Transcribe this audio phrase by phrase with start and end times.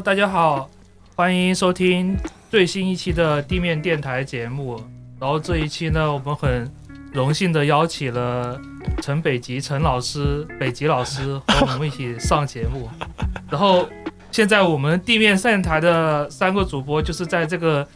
[0.00, 0.70] Hello，大家好，
[1.14, 2.16] 欢迎收听
[2.50, 4.82] 最新一期的地面电台节目。
[5.20, 6.72] 然后这一期呢，我们很
[7.12, 8.58] 荣幸的邀请了
[9.02, 12.88] 陈北极陈老师、北极老师和我们一起上节目。
[13.50, 13.86] 然后
[14.32, 17.86] 现在我们地面电台的三个主播就是在这个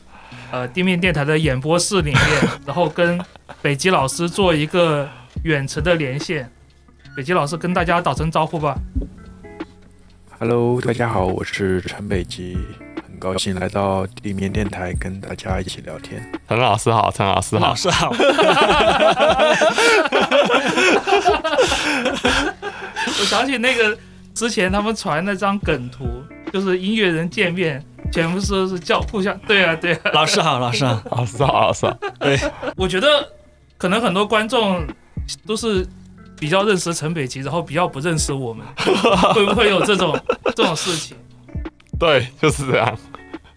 [0.51, 2.23] 呃地面电台的演播室里面，
[2.67, 3.19] 然后跟
[3.63, 5.09] 北极老师做一个
[5.45, 6.51] 远程的连线。
[7.17, 8.77] 北极老师跟大家打声招呼吧。
[10.41, 12.59] Hello，大家好，我是陈北极，
[13.07, 16.21] 很高兴来到地面电台跟大家一起聊天。
[16.49, 18.11] 陈老师好，陈老师好老，师好，
[23.07, 23.97] 我想起那个
[24.35, 26.05] 之前他们传那张梗图，
[26.53, 27.81] 就是音乐人见面，
[28.13, 30.01] 全部说是叫互相对啊对啊。
[30.13, 31.01] 老师好，老师好。
[31.13, 31.97] 老师好，老师好。
[32.19, 32.37] 对
[32.77, 33.07] 我觉得
[33.79, 34.85] 可能很多观众
[35.47, 35.87] 都是
[36.45, 38.67] 比较认识陈北极，然后比较不认识我们，
[39.33, 40.15] 会不会有这种
[40.55, 41.17] 这种事情？
[41.99, 42.99] 对，就是这样。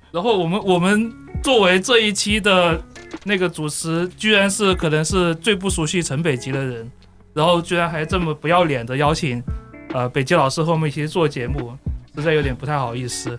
[0.10, 1.12] 然后我们我们
[1.44, 2.82] 作为这一期的
[3.26, 6.90] 那个主持，居然是可能是最不熟悉陈北极的人，
[7.34, 9.44] 然后居然还这么不要脸的邀请
[9.94, 11.78] 呃北极老师和我们一起做节目，
[12.16, 13.38] 实在有点不太好意思。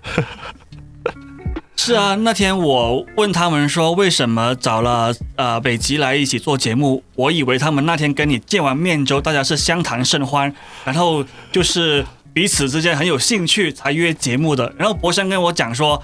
[1.80, 10.52] 是啊，那天我问他们说为什么找了呃北极来一起做节目，我以为他们那天跟你见完面之后，大家是相谈甚欢，
[10.84, 14.70] 然后就是彼此之间很有兴趣才约节目的。
[14.76, 16.02] 然后博生跟我讲说，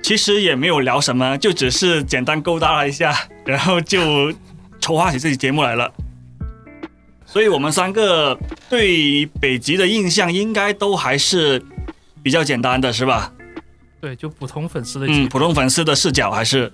[0.00, 4.32] 其实也没有聊什么，就只是简单勾搭了一下， 然后就
[4.80, 5.92] 筹划起这期节目来了。
[7.26, 8.38] 所以我们三个
[8.70, 11.60] 对北极的印象应该都还是
[12.22, 13.32] 比较简单的，是吧？
[14.00, 16.72] 对，就普通粉丝的嗯，普通粉丝的视角还是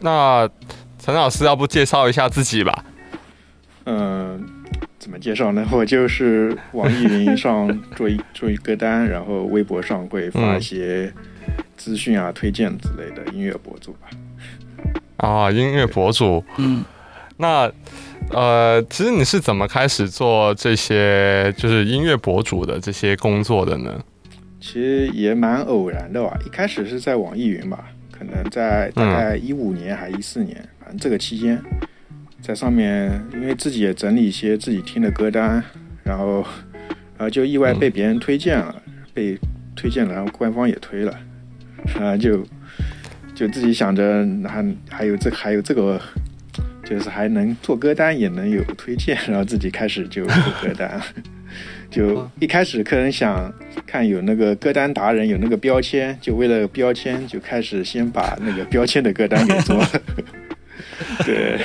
[0.00, 0.48] 那
[0.98, 2.84] 陈老师要不介绍一下自己吧？
[3.84, 4.42] 嗯、
[4.98, 5.66] 怎么介绍呢？
[5.70, 11.12] 我就是网易云上做一做一歌单，然后微博上会发一些
[11.76, 14.08] 资讯啊、推荐之类的音乐博主吧。
[15.18, 16.42] 啊，音乐博主。
[16.56, 16.82] 嗯，
[17.36, 17.70] 那
[18.30, 24.02] 呃，其实你是怎么开始做这些就是音乐博主的这些工作的呢？
[24.60, 31.60] 其实也蛮偶然的吧，一开始是在网易云吧，可能在大概一五年还一四年，反正这个期间，
[32.40, 35.62] 在上面因为自己也整理一些自己听的歌单，
[36.02, 36.36] 然后
[37.18, 38.74] 然后就意外被别人推荐了，
[39.12, 39.36] 被
[39.74, 41.12] 推荐了，然后官方也推了，
[41.98, 42.42] 然后就
[43.34, 46.00] 就自己想着还还有这还有这个。
[46.84, 51.00] 就是还能做歌单，也能有推荐， 然后自己开始就做歌单。
[51.90, 53.52] 就一开始可能想
[53.86, 59.88] 看有那个歌单达人有那个标签，就为了标签就开始先把那个标签的歌单给做了。
[61.24, 61.60] 对，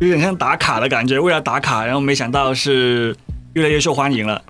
[0.00, 3.14] 有点像打卡的感觉，为了打卡，然后没想到是
[3.52, 4.42] 越来越受欢迎了。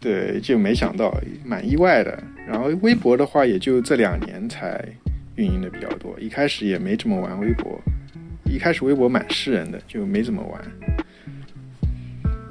[0.00, 1.14] 对，就没想到，
[1.44, 2.22] 蛮意外的。
[2.46, 4.82] 然后微博的话，也就这两年才
[5.36, 7.78] 运营的比较多，一开始也没怎么玩微博。
[8.54, 10.62] 一开始微博蛮湿人的，就没怎么玩。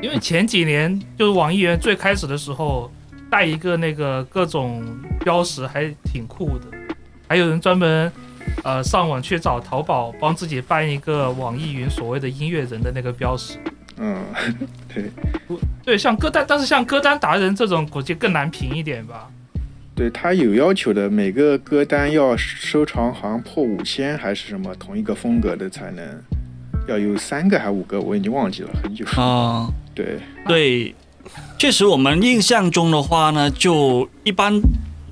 [0.01, 2.91] 因为前几年就是网易云最开始的时候，
[3.31, 4.83] 带一个那个各种
[5.21, 6.65] 标识还挺酷的，
[7.25, 8.11] 还有人专门
[8.65, 13.57] 呃上网去找淘宝帮自己办一个网易云所谓的音乐人的那个标识。
[13.95, 14.25] 嗯，
[14.93, 15.09] 对，
[15.85, 19.29] 对，像歌单，但是像歌单达人这种，估计更难评一点吧。
[19.95, 26.03] 对他有要求的，每个歌单要收藏好像破五千还是什么同一个风格的才能，
[26.87, 29.05] 要有三个还五个，我已经忘记了很久。
[29.21, 30.17] 啊、对，
[30.47, 30.95] 对，
[31.59, 34.59] 确实我们印象中的话呢，就一般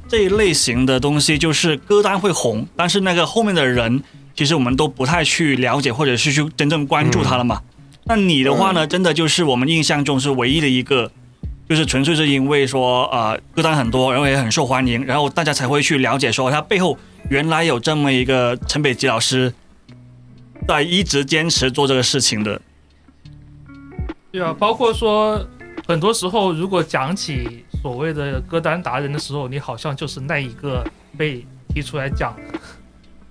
[0.07, 4.01] 这一类型的东西，就是歌单会红，但是那个后面的人，
[4.35, 7.61] 其实我们都不太去了解，或者是去真正关注他了嘛。
[8.05, 11.11] 那你的话呢，真的就是我们印象中是唯一的一个。
[11.71, 16.97] 就是纯粹是因为说，呃，歌单很多，然后也很受欢迎，然后大家才会去了解说，他背后
[17.29, 19.53] 原来有这么一个陈北极老师，
[20.67, 22.59] 在一直坚持做这个事情的。
[24.33, 25.47] 对啊，包括说
[25.87, 30.85] 很多时候，如果讲起所谓的歌单达人的时候，你好像就是那一个
[31.17, 32.59] 被提出来讲的。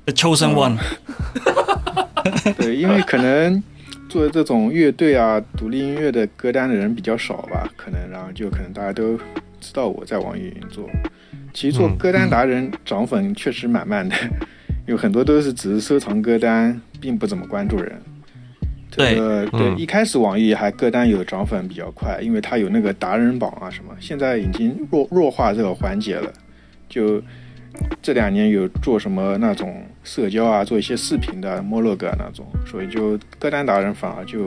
[0.06, 0.79] The chosen one，、
[2.56, 3.62] 对，因为可能
[4.11, 9.17] 做这种乐队啊、独立音乐的歌单的人比较少吧，可能然后就可能大家都
[9.61, 10.91] 知道我在网易云做。
[11.55, 14.15] 其实做嗯歌单达人涨粉确实蛮慢的，
[14.87, 17.93] 有很多都是只是收藏歌单，并不怎么关注人。
[18.91, 26.33] 这个对，嗯一开始网易还歌单有涨粉比较快，因为它有那个达人榜啊什么，现在已经弱弱化这个环节了。
[26.89, 27.23] 就
[28.03, 34.47] 这两年有做什么那种社交啊，做一些视频的摩洛哥啊那种，所以就歌单达人反而就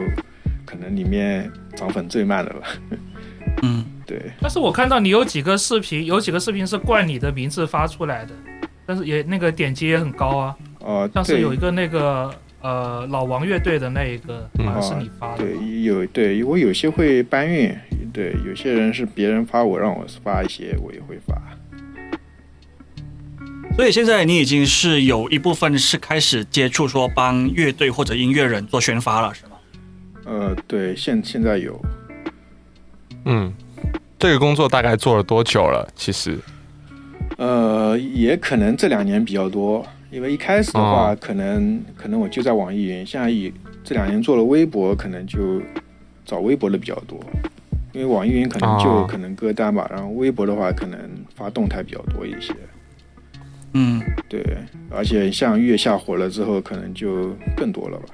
[0.66, 2.62] 可能里面涨粉最慢的了。
[3.62, 8.34] 嗯，对 对，但是我看到你有几个视频，有几个视频是冠你的名字发出来的，
[8.86, 10.58] 但是也那个点击也很高啊。
[10.82, 12.30] 哦、对像是有一个那个
[12.60, 15.46] 呃老王乐队的那一个，嗯好像是你发的。
[15.46, 17.74] 对，有对我有些会搬运，
[18.12, 21.42] 对，有些人是别人发我让我发一些，我也会发。
[23.76, 29.52] 所以现在你已经是有一部分是开始接触说帮乐队或者音乐人做宣发了，是吗？
[30.26, 31.82] 呃，对，现现在有，
[33.26, 33.52] 嗯，
[34.20, 35.92] 这个工作大概做了多久了？
[35.96, 36.38] 其实，
[37.38, 43.52] 呃，也可能这两年比较多，因为一开始的话，哦可能可能我就在网易云，现在以
[43.84, 45.60] 这两年做了微博，可能就
[46.26, 47.20] 找微博的比较多，
[47.92, 51.00] 因为网易云可能就哦可能歌单吧，然后微博的话可能
[51.36, 52.54] 发动态比较多一些。
[53.74, 54.44] 嗯，对，
[54.90, 58.06] 而且像月下火了之后，可能就更多了吧，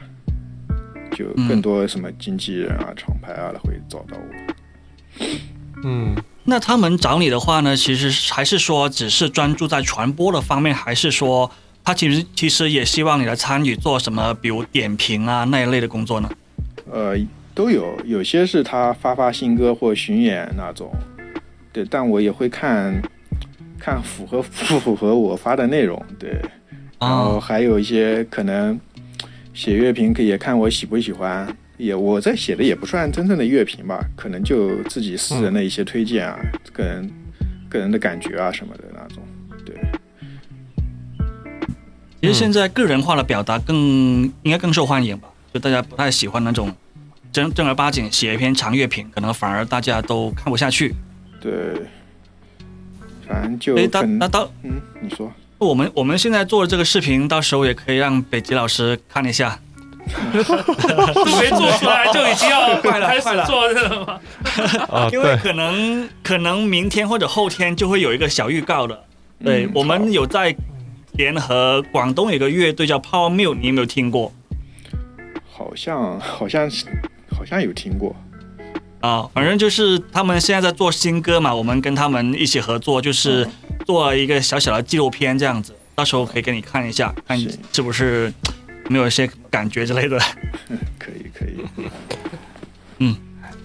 [1.11, 5.25] 就更多什么经纪人啊、厂牌啊会找到我。
[5.83, 11.51] 嗯，那他们找你的话呢，其实还是说只是专注在传播的方面，还是说
[11.83, 16.29] 他其实其实也希望你来参与做什么，比如点评啊那一类的工作呢？
[16.91, 17.17] 呃，
[17.53, 20.91] 都有，有些是他发发新歌或巡演那种，
[21.73, 23.01] 对，但我也会看，
[23.79, 26.31] 看符合不符合我发的内容，对，
[26.99, 28.79] 然后哦，还有一些可能
[29.53, 31.47] 写乐评，可以也看我喜不喜欢，
[31.77, 36.37] 也我在写的也不算真正的乐评吧，可能就自己私人的一些推荐啊，
[36.73, 37.11] 个人
[37.69, 39.23] 个人的感觉啊什么的那种，
[39.65, 39.75] 对，
[42.21, 43.77] 其实现在个人化的表达更
[44.43, 46.75] 应该更受欢迎吧，就大家不太喜欢那种
[47.31, 50.93] 正正儿八经写一篇长乐评，可能反而大家都看不下去。
[51.39, 51.51] 对，
[53.29, 55.31] 反正就诶，可能那那到嗯，你说。
[55.59, 59.59] 我们我们现在做的这个视频，到时候也可以让北极老师看一下。
[61.13, 64.19] 都没做出来就已经要快了 开始快了做这个吗？
[64.89, 69.03] 啊， 因为，可能可能明天或者后天就会有一个小预告的。
[69.43, 70.55] 对、嗯我们有在
[71.11, 74.31] 联合广东有一个乐队叫 Power Mill，你有没有听过
[75.51, 76.85] 好像好像是
[77.37, 78.15] 好像有听过，
[79.01, 79.29] 啊？
[79.33, 83.47] 反正就是他们现在在做新歌嘛，我们跟他们一起合作，就是
[83.85, 88.33] 做了一个小小的纪录片这样子，到时候可以给你看一下，看你是不是
[88.89, 90.17] 没有一些感觉之类的。
[90.99, 91.65] 可以可以。
[92.99, 93.15] 嗯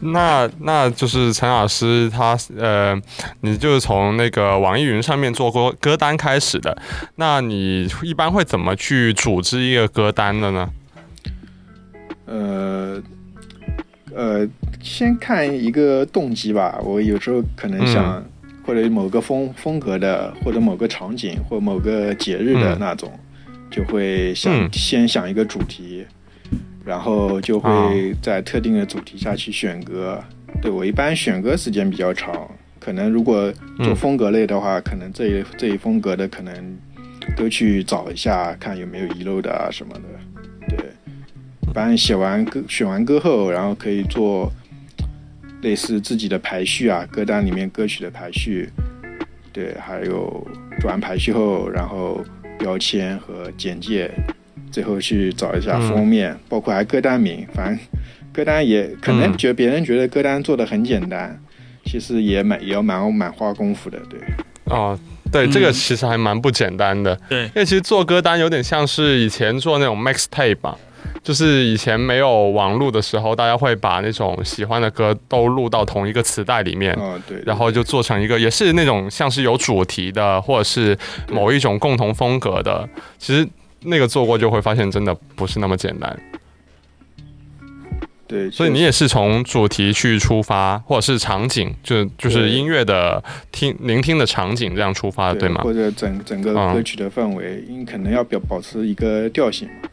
[0.01, 3.01] 那那就是陈老师他呃，
[3.41, 6.77] 你就是从那个网易云上面做歌歌单开始的，
[7.15, 10.69] 那你一般会怎么去组织一个歌单的呢？
[12.27, 13.03] 呃
[14.15, 14.49] 呃，
[14.81, 16.81] 先看一个动机吧。
[16.85, 18.25] 我有时候可能想，
[18.65, 23.11] 或者某个风风格的，或者某个场景，或某个节日的嗯那种，
[23.71, 26.07] 就会想、嗯先想一个主题，
[26.85, 30.23] 然后就啊会在特定的主题下去选歌。
[30.63, 36.79] 对我一般选歌时间比较长，可能如果做嗯风格类的话，可能这一这一风格的可能
[37.37, 40.03] 都去找一下，看有没有遗漏的啊什么的。
[41.75, 44.51] 对，一般写完歌选完歌后，然后可以做
[45.63, 48.71] 类似自己的排序啊，歌单里面歌曲的排序，
[49.53, 50.47] 对，还有
[50.81, 52.25] 做完排序后，然后
[52.61, 54.09] 标签和简介，
[54.71, 57.79] 最后去找一下嗯封面，包括还歌单名，反正
[58.33, 61.37] 歌单也可能嗯觉别人觉得歌单做的很简单，
[61.85, 64.21] 其实也蛮也要蛮蛮花功夫的，对。
[64.67, 64.99] 哦，
[65.33, 70.79] 对，嗯这个其实还蛮不简单的，对因为其实做歌单有点像是以前做那种 mix tape 吧。
[71.25, 76.97] 就是以前没有网络的时候，大家会把那种喜欢的歌都录到同一个磁带里面，
[77.47, 80.97] 然后就做成一个，也是那种像是有主题的，或者是
[81.31, 82.87] 某一种共同风格的。
[83.19, 83.49] 其实
[83.81, 86.15] 那个做过就会发现，真的不是那么简单。
[88.27, 95.63] 对，所以你也是从主题去出发，或者是场景，就就是音乐的听聆听的场景这样出发的，对吗？
[95.63, 99.89] 或者整整个嗯歌曲的氛围，你可能要表保持一个调性嘛，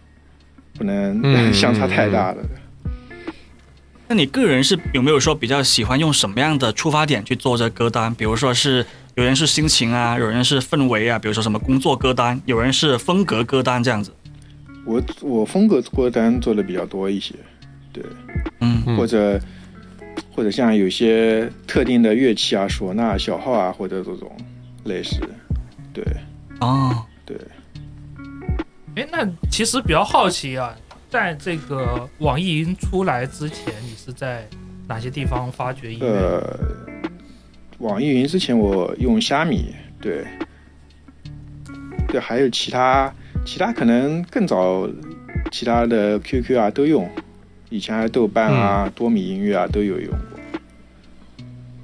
[0.81, 2.39] 不能、嗯 相差太大的。
[4.07, 8.13] 那你个人是有没有说比较喜欢用什么样的出发点去做这歌单？
[8.15, 8.83] 比如说是
[9.13, 14.11] 有人是心情啊，有人是氛围啊，比如说什么工作歌单，有人是风格歌单这样子。
[14.85, 17.35] 我我风格歌单做的比较多一些，
[17.93, 18.03] 对，
[18.61, 19.39] 嗯嗯或者
[20.35, 24.35] 或者像有些特定的乐器啊，唢呐、小号啊，或者这种
[24.85, 25.21] 类似，
[25.93, 26.03] 对
[26.59, 27.37] 哦，对。
[28.95, 30.75] 哎，那其实比较好奇啊，
[31.09, 34.45] 在这个网易云出来之前，你是在
[34.87, 36.07] 哪些地方发掘音乐？
[36.07, 36.59] 呃，
[37.79, 40.25] 网易云之前我用虾米，对，
[42.09, 43.13] 对，还有其他
[43.45, 44.89] 其他可能更早，
[45.51, 47.09] 其他的 QQ 啊都用，
[47.69, 50.39] 以前还豆瓣啊、多米音乐啊都有用过。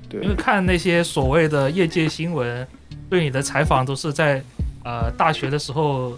[0.09, 2.67] 对因为看那些所谓的业界新闻，
[3.09, 4.43] 对你的采访都是在
[4.83, 6.17] 呃大学的时候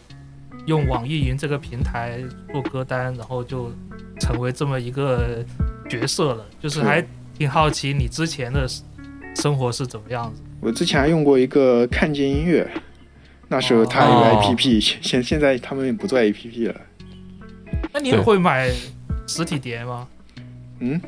[0.70, 2.20] 用网易云这个平台
[2.54, 3.72] 做歌单，然后就
[4.20, 5.44] 成为这么一个
[5.90, 6.46] 角色了。
[6.60, 7.04] 就是是还
[7.36, 8.68] 挺好奇你之前的
[9.36, 10.44] 生活是怎么样子。
[10.62, 12.70] 我之前还用过一个看见音乐，
[13.48, 16.76] 那时候它有哦 APP，、现现在他们不做 APP 了。
[17.92, 18.72] 那你对会买
[19.26, 20.08] 实体碟吗？
[20.82, 21.02] 嗯，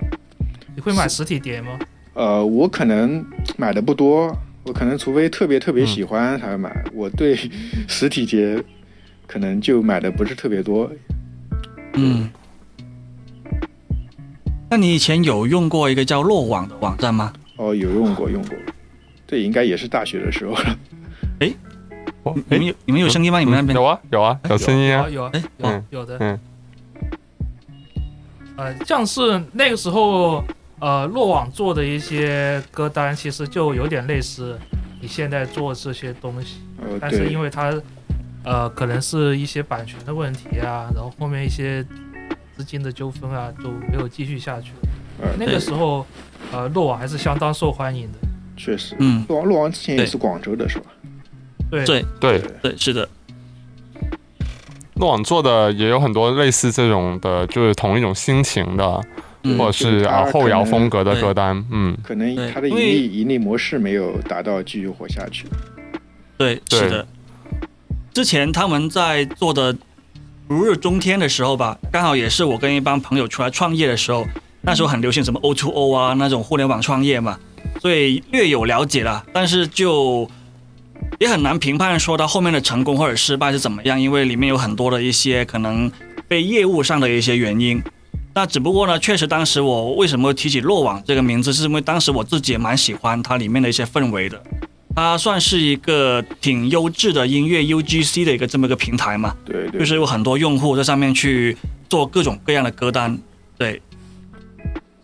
[0.75, 1.77] 你会买实体碟吗？
[2.15, 3.23] 呃，我可能
[3.57, 6.83] 买的不多，我可能除非特别特别喜欢才会买。
[6.93, 7.37] 我对
[7.87, 8.57] 实体碟
[9.31, 10.91] 可能就买的不是特别多。
[11.93, 12.29] 嗯。
[14.69, 17.31] 那你以前有用过一个叫落网的网站吗？
[17.55, 18.57] 哦，有用过用过，
[19.25, 20.77] 这应该也是大学的时候了。
[22.23, 23.39] 哦你们有你们有声音吗？
[23.39, 26.17] 你们那边有啊有啊有声音啊，有有哎有嗯有的。
[26.19, 26.39] 嗯
[28.57, 30.43] 呃，像是那个时候，
[30.79, 34.59] 呃，落网做的一些歌单，其实就有点类似
[35.01, 37.73] 你现在做这些东西，呃，但是因为它，
[38.43, 41.83] 呃，可能是一些版权的问题啊，然后后面一些
[42.55, 44.71] 资金的纠纷啊，就没有继续下去。
[44.71, 44.89] 了。
[45.21, 46.05] 呃，那个时候，
[46.51, 48.17] 呃，落网还是相当受欢迎的。
[48.57, 50.85] 确实，嗯，洛网洛王之前也是广州的是吧？
[51.69, 51.85] 对。
[51.85, 52.05] 对。
[52.19, 53.07] 对，对，是的，
[54.95, 59.01] 落网做的也有很多类似这种的，就是同一种心情的，
[59.43, 59.57] 嗯。
[59.57, 62.51] 或者是啊后摇风格的歌单，嗯，可能对。
[62.51, 65.45] 它的盈利盈利模式没有达到继续活下去。
[66.37, 67.07] 对，对是的。
[68.13, 69.75] 之前他们在做的
[70.47, 74.27] 如日中天的时候吧，刚好也是我跟一帮朋友出来创业的时候，
[74.61, 77.39] 那时候很流行什么 O to 啊那种互联网创业嘛，
[77.79, 79.23] 所以略有了解了。
[79.31, 80.29] 但是就
[81.19, 85.89] 也很难评判说它后面的成功或者失败是怎么样，因为里面有很多的一些可能
[86.27, 87.81] 被业务上的一些原因。
[88.33, 94.41] 那只不过呢，确实当时我为什么提起落网这个名字，是因为当时我自己也蛮喜欢它里面的一些氛围的。
[94.93, 101.55] 它算是一个挺优质的音乐 UGC 的一个这么一个平台嘛，对对，就是有很多用户在上面去
[101.89, 103.17] 做各种各样的歌单，
[103.57, 103.81] 对，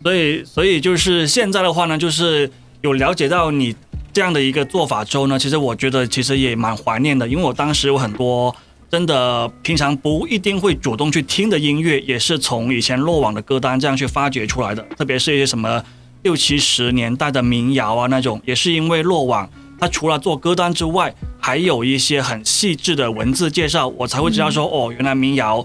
[0.02, 2.50] 所以所以就是现在的话呢，就是
[2.82, 3.74] 有了解到你
[4.12, 8.54] 这样的一个做法之后呢，其实我觉得其实也蛮怀念的，因为我当时有很多
[8.90, 15.82] 真的平常不一定会主动去听的音乐，也是从以前落网的歌单这样去发掘出来的，特别是一些什么
[16.22, 19.48] 六七十年代的民谣啊那种，也是因为落网。
[19.78, 25.64] 它除了做歌单之外，还有一些很细致的文字介绍，我才会知道说，哦，原来民谣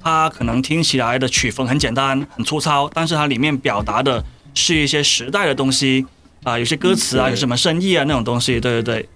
[0.00, 4.24] 它可能听起来的曲风很简单、很粗糙，但是它里面表达的
[4.54, 6.06] 是一些时代的东西
[6.44, 9.08] 啊、有些歌词啊，嗯有什么深意啊那种东西，对对对。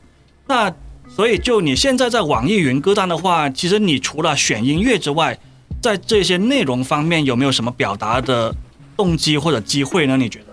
[0.48, 0.70] 那
[1.08, 5.38] 所以就你现在在网易云歌单的话，其实你除了选音乐之外，
[5.80, 8.54] 在这些内容方面有没有什么表达的
[8.96, 10.16] 动机或者机会呢？
[10.16, 10.51] 你觉得？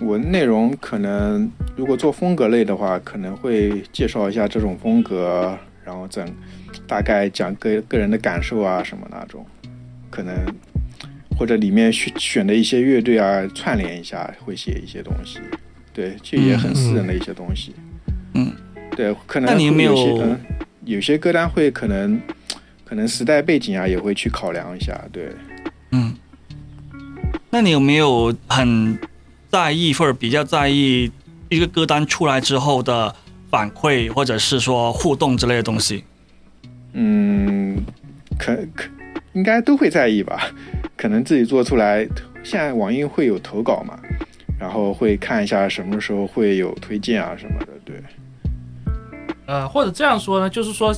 [0.00, 6.26] 我内容可能如果做风格类的话，可能会介绍一下这种风格，然后整
[6.86, 9.44] 大概讲个个人的感受啊什么那种，
[10.10, 10.34] 可能
[11.38, 15.40] 或者里面选选的一些乐队啊串联一下，会写一些东西。
[15.94, 17.74] 对，这也很私人的一些东西。
[18.34, 18.52] 嗯，
[18.94, 20.40] 对，可能那你有没有会些嗯
[20.84, 22.20] 有些歌单会可能
[22.84, 24.96] 可能时代背景啊也会去考量一下。
[25.10, 25.30] 对，
[25.92, 26.14] 嗯，
[27.48, 28.96] 那你有没有很
[29.50, 31.10] 在意或者比较在意
[31.48, 33.14] 一个歌单出来之后的
[33.50, 36.04] 反馈，或者是说互动之类的东西？
[36.92, 37.76] 嗯，
[38.38, 38.84] 可可
[39.32, 40.50] 应该都会在意吧？
[40.96, 42.06] 可能自己做出来，
[42.42, 43.98] 现在网易会有投稿嘛，
[44.58, 47.66] 然后会看一下什么时候会有推荐啊什么的。
[47.84, 48.02] 对，
[49.44, 50.94] 呃，或者这样说呢，就是说，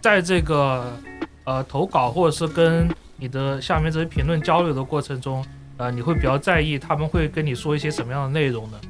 [0.00, 0.98] 在这个
[1.44, 5.44] 呃投稿或者是跟你的下面这些评论交流的过程中，
[5.78, 8.80] 呃，你会比较在意他们会跟你说一些什么样的内容呢？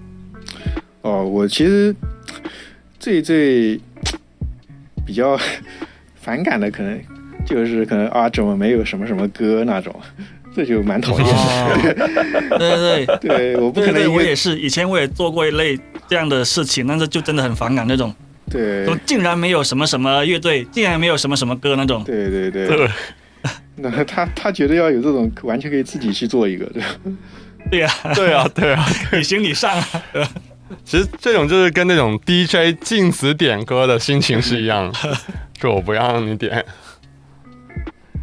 [1.03, 1.95] 哦，我其实
[2.99, 3.81] 最最
[5.07, 5.39] 比较
[6.17, 7.01] 反感的可能
[7.45, 9.95] 就是可能啊，怎么没有什么什么歌那种，
[10.55, 11.33] 这就蛮讨厌的。
[11.33, 13.29] 哦，对 对对。
[13.29, 18.15] 对， 我不可对对，能我也是，以前我也做过一类这样的事情，但是就真的很反感那种，
[18.51, 22.05] 对说竟然没有什么什么乐队，竟然没有什么什么歌那种。
[22.05, 22.89] 对对对对，
[23.76, 26.88] 那他他觉得要有这种完全可以自己去做一个，对吧？
[27.71, 29.85] 对呀、对啊 对啊，你行你上啊。
[30.85, 35.17] 其实这种就是跟那种 DJ 禁止点歌的心情是一样的，
[35.61, 36.64] 就我不让你点。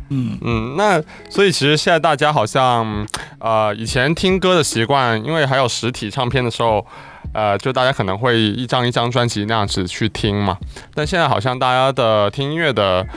[0.09, 3.05] 嗯嗯，那所以其实现在大家好像，
[3.39, 6.83] 呃，以前听歌的习惯，因为还有实体唱片的时候，
[7.33, 10.57] 呃，就大家可能会一张一张专辑那样子去听嘛。
[10.93, 13.07] 但现在好像大家的听音乐的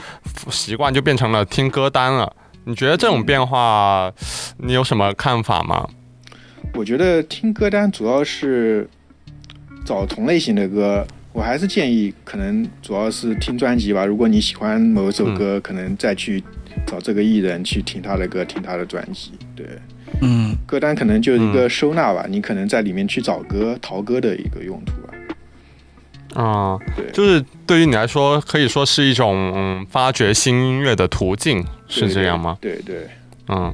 [0.49, 2.31] 习惯就变成了听歌单了。
[2.65, 4.11] 你觉得这种变化，
[4.57, 5.87] 你有什么看法吗？
[6.75, 8.89] 我觉得听歌单主要是
[9.85, 14.05] 找同类型的歌，我还是建议可能主要是听专辑吧。
[14.05, 16.41] 如果你喜欢某首歌，可能再去
[16.87, 19.33] 找这个艺人去听他的歌，听他的专辑。
[19.55, 19.67] 对，
[20.21, 25.13] 嗯，歌单可能就是一个收纳吧，你可能在里面去找歌、淘歌的一个用途吧。
[26.41, 32.57] 啊、对，就是对于你来说，可以说是一种、嗯、发掘新音乐的途径，是这样吗？
[32.59, 33.07] 对对，
[33.49, 33.71] 嗯，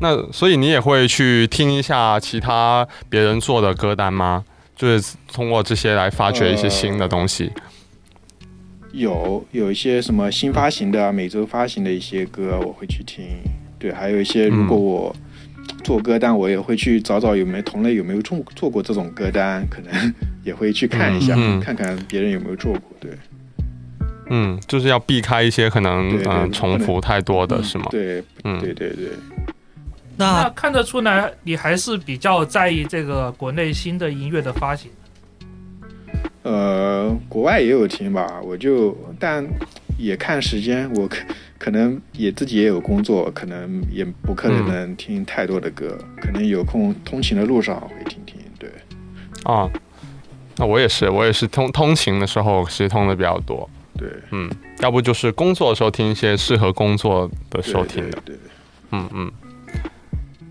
[0.00, 4.44] 那所以你也会去听一下其他别人做的歌单吗？
[4.74, 7.52] 就是通过这些来发掘一些新的东西。
[8.92, 13.24] 有有一些什么新发行的啊、每周发行的一些歌，我会去听。
[13.78, 15.14] 对，还有一些如果我
[15.82, 22.82] 做歌单，我也会去找找有没有同类有没有做做过这种歌单，可能也会去看一下，嗯嗯看看别人有没有做过。
[23.00, 23.10] 对
[24.32, 27.86] 嗯，就是要避开一些可能嗯、对重复太多的嗯是吗？
[27.90, 29.08] 对嗯，对对对，
[30.16, 34.90] 那那看得出来，你还是比较在意这个国内新的音乐的发行。
[36.42, 39.44] 呃，国外也有听吧，我就但
[39.98, 41.08] 也看时间，我
[41.60, 48.36] 可可能也自己也有工作，可能也不可能能听太多的歌，可能有空通勤的路上会听听。
[48.58, 48.68] 对，
[49.44, 49.70] 啊，
[50.56, 53.70] 那我也是，我也是通通勤的时候其实通的比较多。
[53.96, 54.50] 对，嗯，
[54.80, 58.18] 要不就是工作的时候听一些适合工作的对时候听的。
[58.24, 58.38] 对对
[58.90, 59.32] 嗯嗯，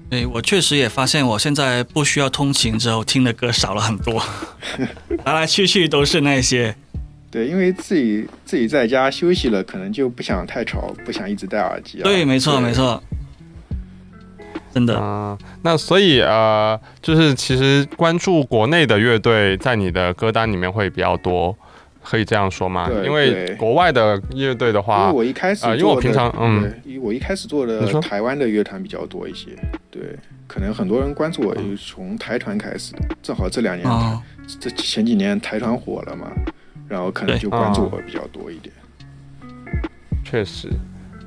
[0.09, 4.23] 对我确实也发现，我现在不需要通勤之后听的歌少了很多，
[5.25, 6.73] 来来去去都是那些。
[7.31, 12.03] 对，因为自己自己在家休息了，可能就不想太吵，不想一直戴耳机啊。
[12.03, 12.71] 对，没错没。
[12.71, 13.01] 错，
[14.73, 14.97] 真的。
[14.99, 21.55] 嗯、那所以呃，就是其实关注国内的乐队在你的歌单里面会比较多，
[22.03, 22.89] 可以这样说吗？
[22.89, 29.49] 对因为国外的乐队的话因为，我一开始因为我平常嗯，因为我一开始做的台湾的乐团比较多一些，
[29.91, 30.01] 对，
[30.47, 34.19] 可能很多人关注我，嗯就从台团开始的，正好这两年、哦，
[34.59, 36.31] 这前几年台团火了嘛，
[36.89, 38.75] 然后可能对就关注哦我比较多一点。
[40.25, 40.67] 确实。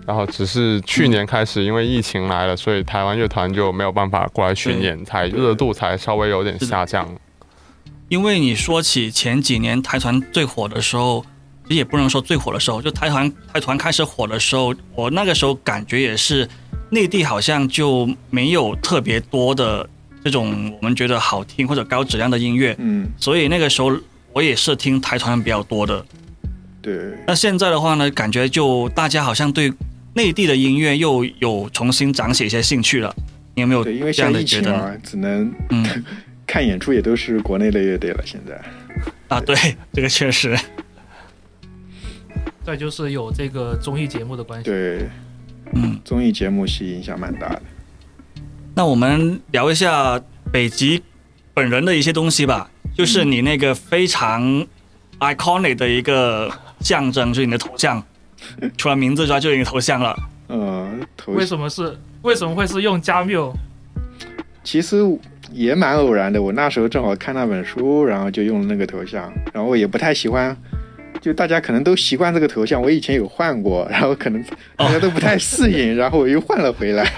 [0.05, 7.09] 然后只是去年开始，因为疫情来了，所以台湾乐团就没有办法过来巡演，才热度才稍微有点下降。
[8.09, 11.25] 因为你说起前几年台团最火的时候，
[11.63, 16.49] 其实也不能说最火的时候，就台团台团开始火的时候，我那个时候感觉也是
[16.91, 19.89] 内地好像就没有特别多的
[20.25, 23.97] 这种我们觉得好听或者高质量的音乐，嗯，所以那个时候
[24.33, 26.05] 我也是听台团比较多的。
[26.81, 29.73] 对，那现在的话呢，感觉就大家好像对
[30.15, 33.15] 内地的音乐又有重新长起一些兴趣了。
[33.55, 36.05] 你有没有对，因为这样现在只能嗯
[36.47, 38.23] 看演出也都是国内的乐队了。
[38.25, 38.61] 现在，
[39.29, 39.55] 啊，对，
[39.93, 40.59] 这个确实。
[42.65, 44.71] 再就是有这个综艺节目的关系。
[44.71, 45.09] 对
[45.75, 47.63] 嗯，综艺节目是影响蛮大的。
[48.75, 51.03] 那我们聊一下北极
[51.55, 54.67] 本人的一些东西吧，就是你那个非常
[55.19, 56.51] iconic 的一个
[56.81, 58.03] 象征，就是你的头像。
[58.77, 60.17] 除了名字之外，就是你的头像了。
[60.49, 63.53] 呃，头为什么是为什么会是用加缪？
[64.65, 64.99] 其实
[65.53, 66.43] 也蛮偶然的。
[66.43, 70.57] 我那时候正好看那本书，然后就用了那个头像，然后我也不太喜欢，
[71.21, 74.45] 就大家可能都习惯这个头像，我以前有换过，然后可能
[74.77, 77.11] 大家都不太适应，然后我又换了回来。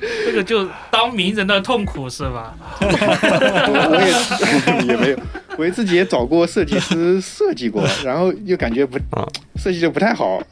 [0.24, 2.54] 这个就当名人的痛苦是吧？
[2.80, 5.18] 我我也 也没有，
[5.58, 10.42] 我自己也找过设计师设计过， 然后又感觉不啊设计的不太好。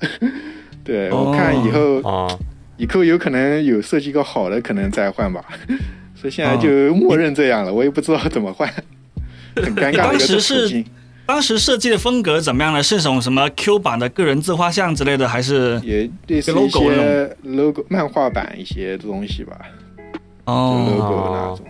[0.85, 2.39] 对，我看以后啊、
[2.77, 5.43] 以后有可能有设计个好的，可能再换吧。
[6.15, 8.69] 所以现在就默认这样了，我也不知道怎么换，
[9.57, 10.85] 很尴尬的一当个处境。
[11.29, 12.83] 当时设计的风格怎么样呢？
[12.83, 16.91] 是种什么 Q 版的个人自画像之类的，还是也类似一 logo
[17.43, 19.59] logo 漫画版一些东西吧，
[20.47, 21.61] 哦？logo 那种。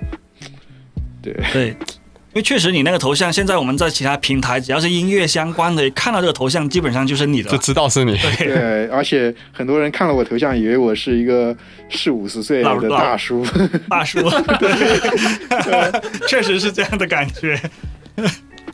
[1.21, 7.59] 对，对，因为确实你那个头像，现在我们在其他平台，只要是音乐相关的，看到这个头像，基本上就是你的就。
[7.59, 8.17] 知道是你。
[8.17, 11.55] 对，对，而且很多人看了我头像，以为我是一个
[11.91, 13.45] 四五十岁的大叔。
[13.91, 14.21] 大叔，
[14.61, 17.61] 对，确实是这样的感觉。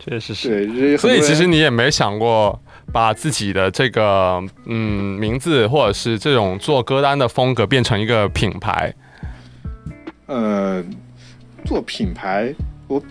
[0.05, 0.99] 确实是。
[0.99, 2.61] 所以其实你也没想过
[2.93, 8.93] 把自己的这个嗯名字或者是这种做歌单的风格变成一个品牌。
[10.27, 10.83] 呃，
[11.65, 12.55] 做品牌，
[12.87, 13.03] 我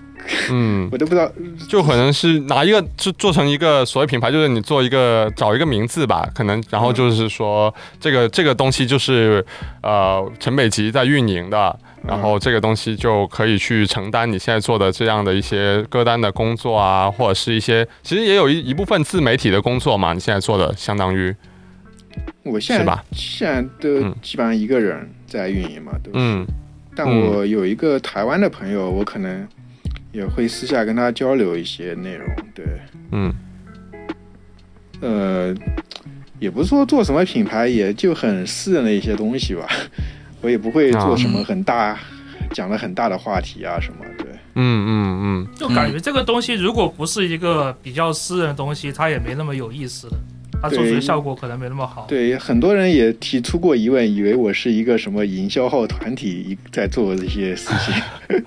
[0.49, 1.31] 嗯， 我都不知道，
[1.67, 9.45] 就可能是拿一个就做成一个所谓品牌，就是你做一个找一个名字吧，可能然后就是说这个这个东西就是
[9.81, 21.35] 呃陈北极在运营的，然后这个东西就可以去承担你现在做的这样的一些歌单的工作啊，或者是一些其实也有一一部分自媒体的工作嘛，你现在做的相当于
[22.43, 26.17] 我现在是吧现在都嗯基本上一个人在运营嘛，都是。
[26.17, 26.45] 嗯
[26.95, 29.47] 但我有一个台湾的朋友，我可能
[30.11, 32.27] 也会私下跟他交流一些内容。
[32.53, 32.63] 对，
[33.11, 33.33] 嗯
[35.01, 35.55] 呃，
[36.37, 39.67] 也不是说做什么品牌，也就很私人的一些东西吧。
[40.43, 41.97] 我也不会做什么很大、
[42.51, 43.99] 讲了很大的话题啊什么。
[44.17, 50.17] 对，嗯嗯嗯，就感觉这个东西如果不是一个比较私人的东西，它也没那么有意思的，
[50.61, 52.05] 它做出对的效果可能没那么好。
[52.07, 58.43] 对，很多人也提出过疑问，以为我是一个什么营销号团体在做这些事情。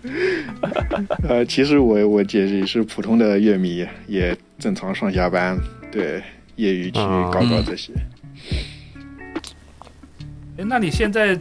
[1.27, 5.59] 呃，其实我我姐也是普通的乐迷，也正常上下班，
[5.91, 6.23] 对，
[6.57, 7.93] 业余去啊搞搞这些。
[10.59, 11.39] 哎，那你现在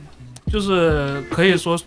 [0.56, 1.78] 就是可以说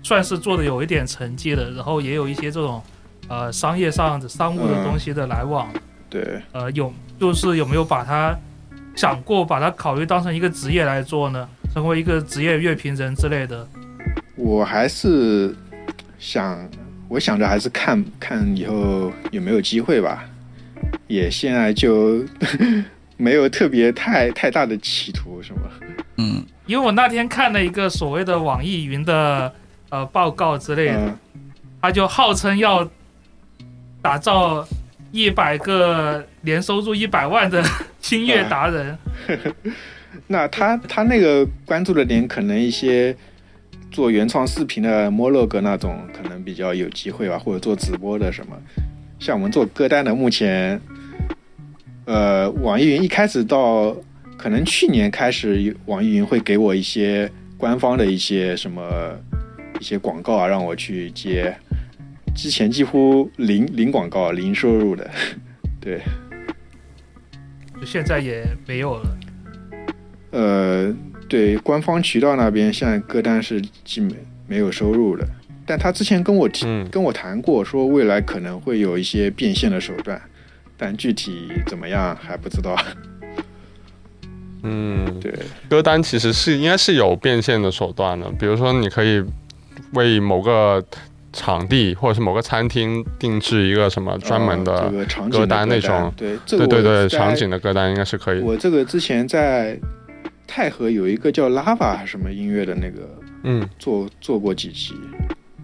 [0.00, 2.80] 算是做的有一点成绩的，然后也有一些这种
[3.26, 5.68] 呃商业上的商务的东西的来往，
[6.08, 8.32] 对，呃，有就是有没有把它
[8.94, 11.48] 想过把它考虑当成一个职业来做呢？
[11.74, 13.66] 成为一个职业乐评人之类的？
[14.36, 15.52] 我还是
[16.20, 16.56] 想，
[17.08, 20.24] 我想着还是看看以后有没有机会吧。
[21.08, 22.24] 也现在就
[23.22, 25.60] 没有特别太太大的企图，是吗？
[26.16, 29.52] 嗯，因为我那天看了一个所谓的网易云的
[29.90, 31.18] 呃报告之类的，嗯，
[31.80, 32.88] 他就号称要
[34.02, 34.66] 打造
[35.12, 37.62] 一百个年收入一百万的
[38.10, 38.98] 音乐达人。
[40.26, 43.16] 那他他那个关注的点，可能一些
[43.90, 48.56] 做原创视频的摩洛哥那种，可能比较有机会吧，或者做直播的什么。
[49.18, 50.80] 像我们做歌单的，目前，
[52.04, 53.96] 呃，网易云一开始到
[54.36, 58.82] 可能去年开始，网易云会给我一些官方的一些什么
[59.78, 61.54] 一些广告啊，让我去接。
[62.34, 65.08] 之前几乎零零广告、零收入的，
[65.80, 66.00] 对。
[67.80, 69.18] 就现在也没有了。
[70.30, 70.94] 呃，
[71.28, 75.26] 对，官方渠道那边现在歌单是基本没有收入的，
[75.66, 80.20] 但他之前跟我提、嗯跟我谈过，说未来可能会有一些变现的手段，
[80.76, 82.76] 但具体怎么样还不知道。
[84.62, 85.32] 嗯，对，
[85.68, 89.24] 歌单其实是应该是有变现的手段的，比如说你可以
[89.94, 90.84] 为某个
[91.32, 98.40] 场地或者是某个餐厅定制一个什么专门呃的歌单那歌种，对，这个对对场景的歌单应该是可以。
[98.40, 99.76] 我这个之前在
[100.46, 103.08] 太和有一个叫 Lava 还是什么音乐的那个
[103.44, 103.68] 嗯。
[103.78, 104.94] 做做过几期，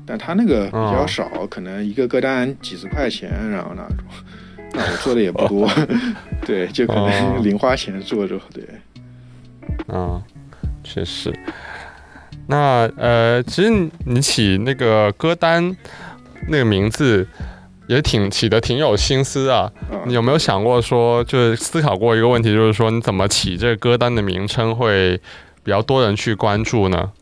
[0.04, 3.96] 但他那个比较哦少，可能一个歌单几十块钱，然后那种，
[4.72, 5.70] 那我做的也不多，
[6.46, 8.64] 对，就可哦能零花钱做做，对，
[9.88, 10.22] 嗯，
[10.84, 11.32] 确实。
[12.46, 15.76] 那呃，其实你起那个歌单
[16.48, 17.26] 那个名字
[17.86, 19.70] 也挺起的挺有心思啊。
[19.90, 25.20] 啊，你有没有想过说，就是思考过一个问题，就是说你怎么起这个歌单的名称会
[25.62, 27.12] 比较多人去关注呢？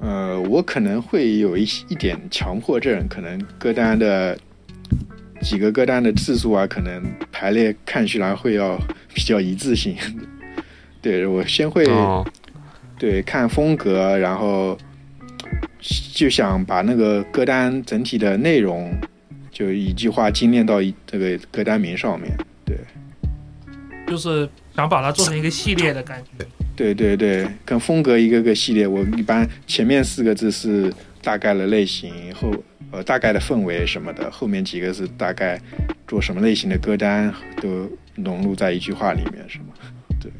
[0.00, 4.36] 呃，我可能会有一一点强迫症，可能歌单的
[5.40, 8.78] 几个歌单的字数啊，可能排列看起来会要
[9.14, 9.96] 比较一致性。
[11.00, 12.26] 对我先会、哦，
[12.98, 14.76] 对看风格，然后
[16.12, 18.92] 就想把那个歌单整体的内容
[19.50, 22.36] 就一句话精炼到一这个歌单名上面。
[22.64, 22.76] 对
[24.06, 26.44] 就是想把它做成一个系列的感觉。
[26.74, 32.52] 对对对，跟风格一个个系列，我一般前面四个字是大概的类型，后
[32.90, 35.60] 呃大概的氛围什么的，后面几个是大概
[36.06, 39.74] 做什么类型的歌单都融入在一句话里面，是吗？
[40.20, 40.30] 对。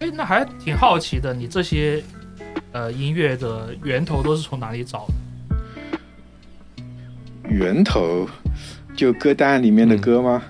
[0.00, 2.02] 哎，那还挺好奇的，你这些
[2.72, 5.14] 呃音乐的源头都是从哪里找的？
[7.50, 8.28] 源头
[8.96, 10.42] 就歌单里面的歌吗？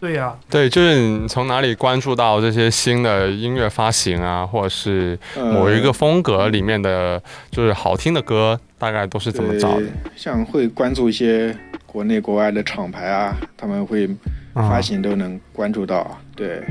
[0.00, 9.86] 对呀、对，就是你从哪里关注到这些新的音乐发行啊，或者是呃某一个风格里面的，就是好听的歌，大概都是怎么找的？
[10.14, 14.06] 像会关注一些国内国外的厂牌啊，他们会
[14.52, 16.00] 发啊行都能关注到。
[16.00, 16.62] 啊对，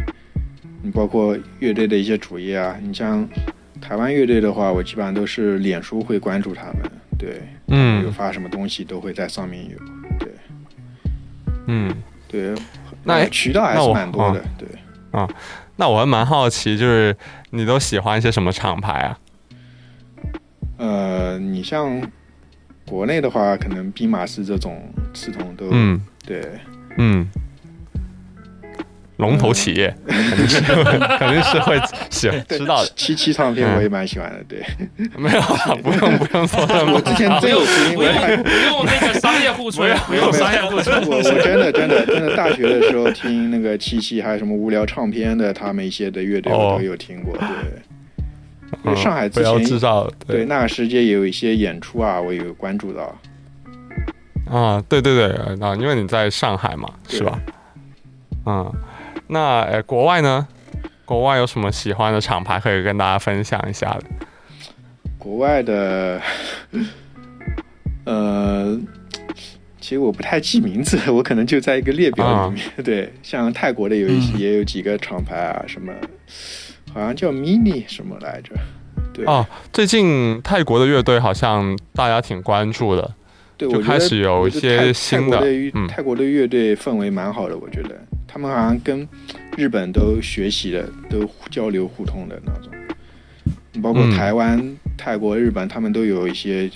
[0.83, 3.27] 你包括乐队的一些主页啊，你像
[3.81, 6.91] 台湾乐队的话，我基本上都是脸书会关注他们。
[7.17, 9.77] 对，嗯有嗯发什么东西都会在上面有。
[10.19, 10.27] 对
[11.67, 11.89] 嗯，
[12.27, 12.53] 对，
[13.03, 14.43] 那呃渠道还是蛮多的。
[14.57, 14.67] 对，
[15.11, 15.27] 啊
[15.75, 17.15] 那我还蛮好奇，就是
[17.49, 19.17] 你都喜欢一些什么厂牌啊？
[20.77, 22.01] 呃，你像
[22.85, 26.59] 国内的话，可能兵马司这种刺桐都、嗯对。
[26.97, 27.27] 嗯，
[29.17, 34.63] 龙头企业肯定是肯定是会喜 知道的，七七唱片嗯我也蛮喜欢的，对。
[35.17, 40.93] 没有啊，不用不用说那么我之前真有听，不用不用那个商业互吹，不用商业互吹。
[41.05, 47.47] 我我真的真的真的大学的时候听那个七七，还有什么无聊唱片的，他们一些的乐队我哦都有听过，对。
[48.83, 53.15] 因为上海之不要制前造对对那个世界也有一些演出啊，我有关注到。
[54.49, 55.27] 啊，对对对，
[55.61, 57.39] 啊，因为你在上海嘛，是吧？
[58.45, 58.73] 嗯，
[59.27, 60.47] 那呃，国外呢？
[61.05, 64.03] 国外有什么喜欢的厂牌可以跟大家分享一下的？
[65.17, 66.21] 国外的，
[68.05, 68.79] 呃，
[69.79, 72.63] 其实我不太记名字，我可能就在一个列表里面。
[72.83, 75.93] 对，像泰国的有一些、嗯也有几个厂牌啊，什么
[76.93, 78.55] 好像叫 mini 什么来着？
[79.13, 83.13] 对，哦，最近泰国的乐队好像大家挺关注的，
[83.57, 87.95] 对，就开始有一些新的泰国的乐嗯泰国的乐队氛围蛮好的，我觉得
[88.27, 89.07] 他们好像跟
[89.57, 92.71] 日本都学习的，都交流互通的那种。
[93.81, 96.69] 包括嗯台湾、泰国、日本，他们都有一些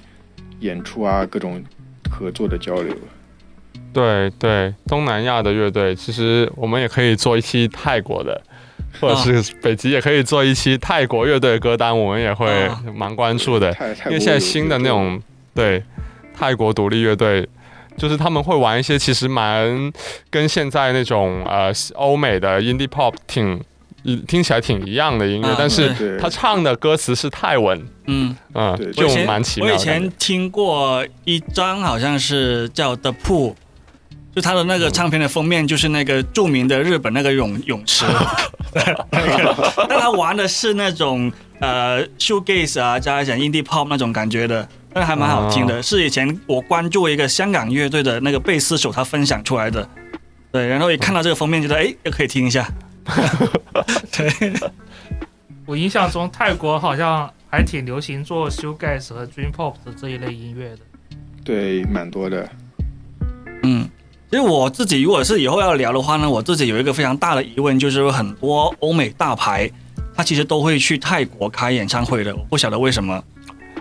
[0.62, 1.64] 演出啊，各种
[2.10, 2.94] 合作的交流。
[3.94, 8.42] 对对，东南亚的乐队，其实我们也可以做一期泰国的，
[9.00, 13.72] 或者是北极也可以做一期泰国乐队的歌单，我们也会啊蛮关注的。
[14.06, 15.22] 因为现在新的那种
[15.54, 15.84] 对
[16.38, 17.48] 泰国独立乐队，
[17.98, 19.92] 就是他们会玩一些其实蛮
[20.30, 23.60] 跟现在那种呃欧美的 indie pop 挺
[24.28, 30.08] 听起来挺一样的音乐，啊但是他唱的歌词是泰文，嗯，嗯，对就蛮奇妙我以的感觉。
[30.08, 33.56] 前听过一张，好像是叫 The Pool，
[34.34, 38.06] 就他的那个唱片的封面就是那个著名的日本那个泳泳池，
[39.90, 45.82] 但他玩的是那种呃 shoegaze 啊，加一点 indie pop 那种感觉的，但还蛮好听的。
[45.82, 49.88] 是以前我关注一个香港乐队的那个贝斯手他分享出来的，
[50.52, 52.68] 对，然后一看到这个封面，觉得哎，也可以听一下。
[54.12, 54.54] 对，
[55.66, 60.80] 我印象中泰国好像还挺流行做 shoegaze 和 dream pop 的这一类音乐的。
[61.44, 62.50] 对，蛮多的。
[63.64, 63.90] 嗯，
[64.30, 69.70] 其实我自己如果是以后要聊的话呢，我自己有一个非常大的疑问，就是有很多欧美大牌，
[70.16, 73.24] 他其实都会去泰国开演唱会的，我不晓得为什么，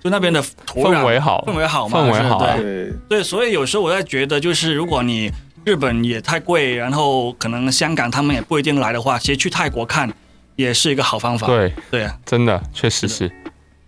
[0.02, 2.38] 就那边的土壤氛围好，氛围好嘛，氛围好。
[2.38, 2.92] 啊对。
[3.08, 5.30] 对，所以有时候我在觉得，就是如果你
[5.64, 10.12] 日本也太贵，然后可能香港他们也不一定来的话，其实去泰国看
[10.54, 11.46] 也是一个好方法。
[11.46, 12.04] 对，对。
[12.04, 13.30] 啊，真的确实是。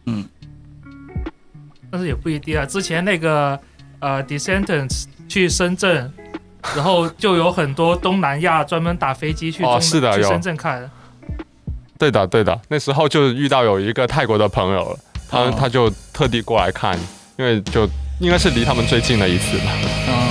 [0.07, 0.25] 嗯。
[1.91, 2.67] 但是也不一定啊。
[2.67, 3.59] 之前那个
[4.01, 6.13] 呃 Descendants 去深圳，
[6.75, 10.29] 然后就有很多东南亚专门打飞机去哦是的有。
[10.29, 10.91] 深圳看。
[11.99, 14.99] 对的，对的，那时候就遇到有一个泰国的朋友了，
[15.31, 16.99] 他、哦他就特地过来看，
[17.37, 17.89] 因为就
[18.21, 19.73] 应该是离他们最近的一次吧。
[20.09, 20.28] 嗯，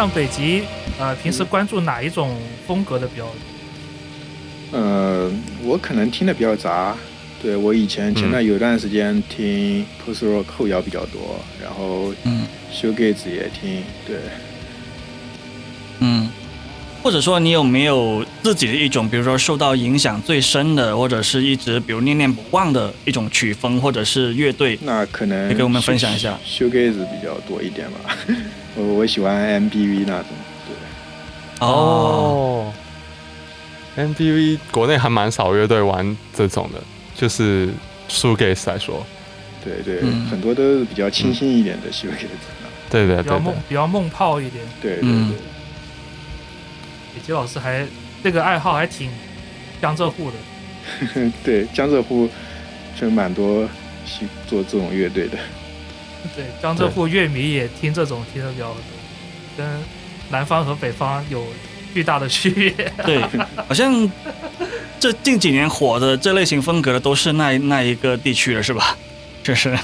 [0.00, 0.62] 像北极，
[0.98, 2.34] 呃，平时关注哪一种
[2.66, 4.78] 风格的比较多？
[4.80, 5.30] 呃，
[5.62, 6.96] 我可能听的比较杂。
[7.42, 13.82] 对我以前前段有段时间听 post rock 后摇比较多，然后嗯 shoegaze 也听。
[14.06, 14.16] 对，
[15.98, 16.30] 嗯，
[17.02, 24.78] 或者说你有没有自己的一种，比如说受到影响最深的，或者是一直比如念念不忘的一种曲风，或者是乐队？
[24.82, 28.16] 那可能你给我们分享一下 shoegaze 比较多一点吧。
[28.76, 30.26] 我我喜欢 MBV 那种。
[30.66, 32.72] 对，哦
[33.96, 36.80] ，MBV 国内还蛮少乐队玩这种的，
[37.14, 37.68] 就是
[38.08, 39.04] shoegaze 来说，
[39.64, 42.28] 对对，嗯很多都是比较清新一点的 shoegaze。
[42.90, 44.64] 对对对对比较梦，比较梦泡一点。
[44.80, 45.38] 对对嗯对。
[47.14, 47.86] 北极老师还
[48.22, 49.10] 这个爱好还挺
[49.82, 50.36] 江浙沪的。
[51.44, 52.28] 对，江浙沪
[52.98, 53.68] 就蛮多
[54.06, 55.36] 喜做这种乐队的。
[56.36, 58.76] 对，江浙沪乐迷也听这种听的比较多，
[59.56, 59.66] 跟
[60.30, 61.44] 南方和北方有
[61.92, 62.70] 巨大的区别。
[63.04, 63.20] 对，
[63.66, 64.10] 好像
[64.98, 68.96] 这近几年火的这类型风格的都是那那一个地区的是吧？
[69.42, 69.74] 就是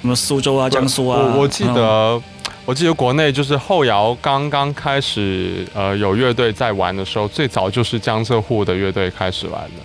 [0.00, 1.20] 什么苏州啊、江苏啊。
[1.20, 2.22] 我我记嗯得，
[2.64, 9.82] 我记得国内就是后摇刚刚开始，呃，有乐队在玩的时候，最早就是江浙沪的乐队开始玩的，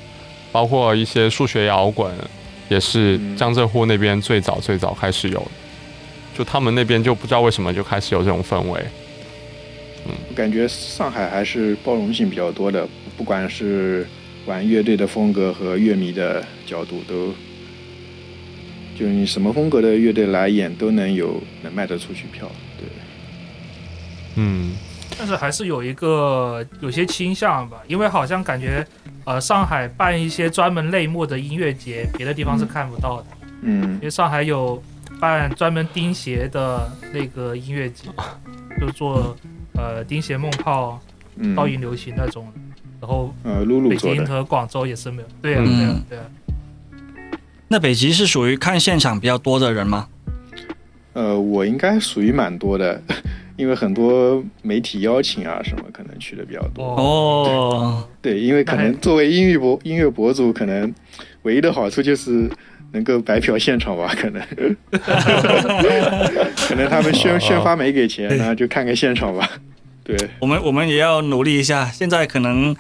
[0.52, 2.10] 包括一些数学摇滚，
[2.70, 5.52] 也是嗯江浙沪那边最早最早开始有。
[6.36, 8.84] 就他们那边就不知道为什么就开始有这种氛围。
[10.06, 14.08] 我感觉上海还是包容性比较多的，不管是
[14.46, 17.34] 玩乐队的风格和乐迷的角度，都
[18.98, 22.52] 就是你什么风格的乐队来演都能有能卖得出去票。
[22.78, 22.88] 对，
[24.36, 24.74] 嗯，
[25.18, 28.86] 但是还是有一个有些倾向吧，因为好像感觉，
[29.26, 33.28] 呃，上海办一些专门类目的音乐节，别的地方是看不到的。
[33.62, 34.82] 嗯因为上海有
[35.20, 38.10] 办专门钉鞋的那个音乐节，
[38.80, 39.36] 就做
[39.76, 41.00] 呃钉鞋、梦炮、
[41.38, 42.52] 嗯，倒影流行那种，
[43.00, 45.28] 然后呃，露露北，京和广州也是没有。
[45.42, 46.24] 对啊，嗯对啊，对啊。
[47.70, 50.08] 那北极是属于看现场比较多的人吗？
[51.14, 53.02] 呃，我应该属于蛮多的，
[53.56, 56.84] 因为很多媒体邀请啊什么，可能去的比较多。
[56.84, 60.94] 哦，哦，对，因为可能作为音乐博音乐博主，可能
[61.44, 62.50] 唯一的好处就是
[62.94, 64.42] 能够白嫖现场吧，可能，
[66.68, 69.50] 可能他们宣宣发没给钱，那就看个现场吧。
[70.04, 72.76] 对，我们我们也要努力一下，现在可能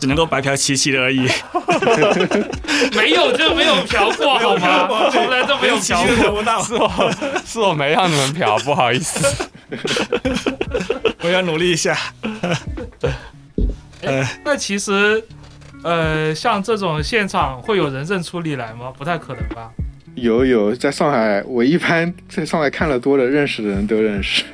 [0.00, 1.20] 只能够白嫖七七的而已。
[2.96, 4.56] 没有就没有嫖过好
[4.88, 5.10] 吗？
[5.12, 6.32] 从来都没有嫖过。
[6.32, 7.12] 不到，是我
[7.44, 9.48] 是我没让你们嫖，不好意思。
[11.22, 11.96] 我要努力一下。
[14.44, 15.22] 那其实，
[15.82, 18.92] 呃，像这种现场会有人认出你来吗？
[18.96, 19.70] 不太可能吧？
[20.14, 24.44] 有有，在上海，我一般在上海看了多了，认识的人都认识，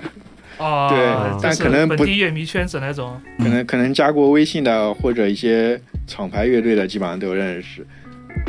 [0.59, 3.21] 哦， 对但可能本地乐迷圈子那种。
[3.39, 7.87] 可能可能加过微信的或者一些厂牌乐队的，基本上都认识。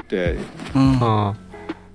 [0.08, 0.36] 对，
[0.73, 1.36] 嗯，嗯，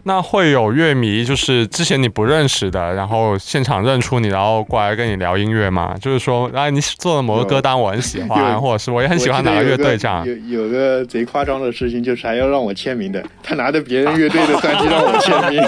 [0.09, 5.95] 那会有乐迷，就是之前你不认识的，然后现场认出你，然后过来跟你聊音乐吗？
[6.01, 10.27] 就是说，啊，你做的某个歌单我很喜欢， 或者是我也很喜欢哪个乐队这样。
[10.27, 15.63] 有有个贼夸张的事情，就是还要让我签名的，他拿着别人乐队的专辑让我签名，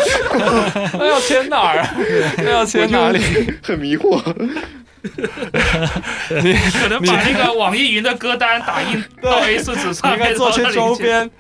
[0.98, 1.87] 那要签哪儿？
[2.38, 3.20] 那要签哪里？
[3.62, 4.18] 很迷惑。
[6.42, 11.31] 你可能把那个网易云的歌单打印到 A 四纸上面，应该做些周边，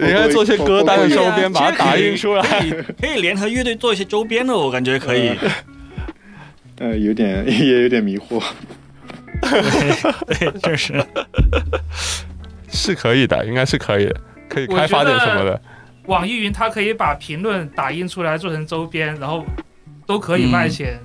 [0.00, 2.42] 你应该做些歌单的周边，把它打印出来。
[3.00, 5.30] 可以联合乐队做一些周边的，我感觉可以。
[6.78, 8.42] 呃，有点 也有点迷惑。
[9.40, 10.94] 对，确实。
[12.72, 14.16] 是可以的，应该是可以的，
[14.48, 15.60] 可以开发点什么的。
[16.06, 19.44] 网易云它可以把评论打印出来做成周边，然后
[20.06, 20.98] 都可以卖钱。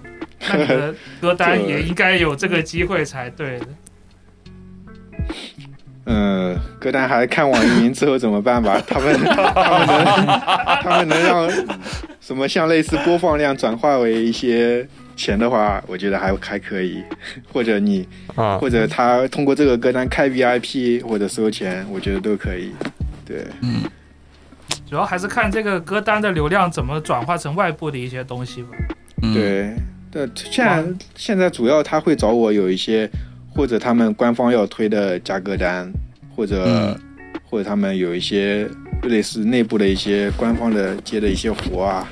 [0.47, 3.67] 那你的歌单也应该有这个机会才对的。
[6.05, 8.81] 嗯，歌单还看网易云之后怎么办吧？
[8.87, 10.05] 他们他们能
[10.83, 11.49] 他们能让
[12.21, 17.03] 什么像类似播放量转化为一些钱的话，我觉得还还可以。
[17.51, 22.71] 或者你啊，或者他通过这个歌单开 VIP 或者收钱，我觉得都可以。
[23.25, 23.43] 对，
[24.87, 28.69] 主要还是看这个歌单的流量怎么转化成外部的一些东西吧。
[29.23, 29.73] 嗯，对，
[30.11, 30.83] 对，现在
[31.15, 33.09] 现在主要他会找我有一些，
[33.55, 35.91] 或者他们官方要推的加歌单，
[36.35, 36.99] 或者、嗯
[37.47, 38.67] 或者他们有一些
[39.03, 42.05] 类似内部的一些官方的接的一些活啊，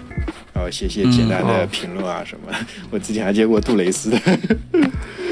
[0.53, 2.55] 然后写些简单的嗯评论啊什么。
[2.91, 4.17] 我之前还接过杜蕾斯的，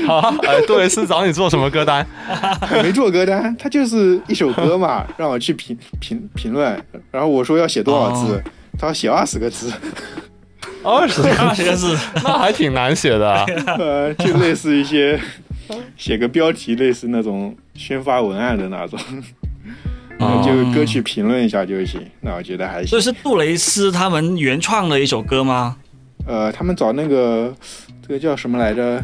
[0.07, 2.05] 好，哎，杜蕾斯找你做什么歌单？
[2.83, 6.77] 没做歌单，他就是一首歌嘛，让我去评评评论，
[7.11, 8.41] 然后我说要写多少字，哦
[8.79, 9.71] 他说写二十个字，
[10.83, 13.45] 二十二十个字，那还挺难写的啊。
[13.77, 15.17] 呃，就类似一些
[15.97, 18.99] 写个标题，类似那种宣发文案的那种，
[20.19, 22.01] 哦 就歌曲评论一下就行。
[22.21, 22.91] 那我觉得还行。
[22.91, 25.77] 这是杜蕾斯他们原创的一首歌吗？
[26.25, 27.55] 呃，他们找那个
[28.01, 29.03] 这个叫什么来着？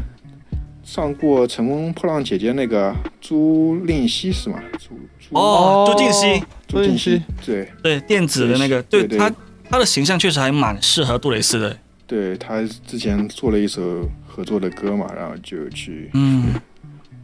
[0.84, 4.58] 上过《乘风破浪姐姐》那个朱令熙是吗？
[4.80, 9.30] 朱朱哦，朱婧汐，朱婧朱婧汐汐，对对，电子的那个，对对对他
[9.70, 11.78] 他的形象确实还蛮适合杜蕾斯的。
[12.08, 16.54] 对，他之前做了一首合作的歌嘛，然后就去嗯，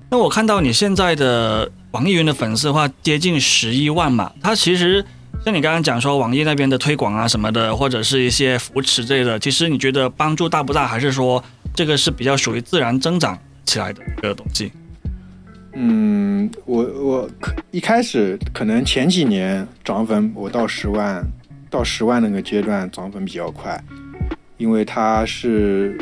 [0.09, 5.05] 那我看到你现在的网易云的粉丝的话接近十一万嘛，它其实
[5.45, 11.43] 像你刚刚讲说网易那边的推广啊什么的，或者是一些扶持之类的，其实你觉得帮助大不大，还是说
[11.75, 14.71] 这个是比较属于自然增长起来的一个东西？
[15.73, 21.23] 嗯，我我可一开始可能前几年涨粉我到十万
[21.69, 23.79] 到十万那个阶段涨粉比较快，
[24.57, 25.99] 因为他是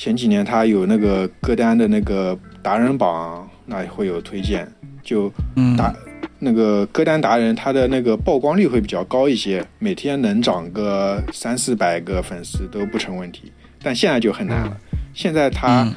[0.00, 4.66] 前几年他有那个歌单的那个达人榜，那会有推荐，
[5.02, 5.94] 就嗯，达
[6.38, 13.52] 那个歌单达人，他的那个曝光率会比较高一些，每天能涨个三四百个粉丝都不成问题。
[13.82, 14.76] 但现在就很难了，
[15.12, 15.94] 现在他嗯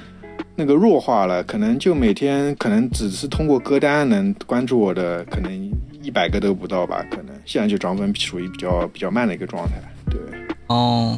[0.57, 9.75] 那个弱化了，可能就每天可能只是通过歌单能关注我的，可能一百个都不到吧，可能现在就涨粉属于比较比较慢的一个状态。
[10.11, 10.19] 对，
[10.67, 11.17] 哦，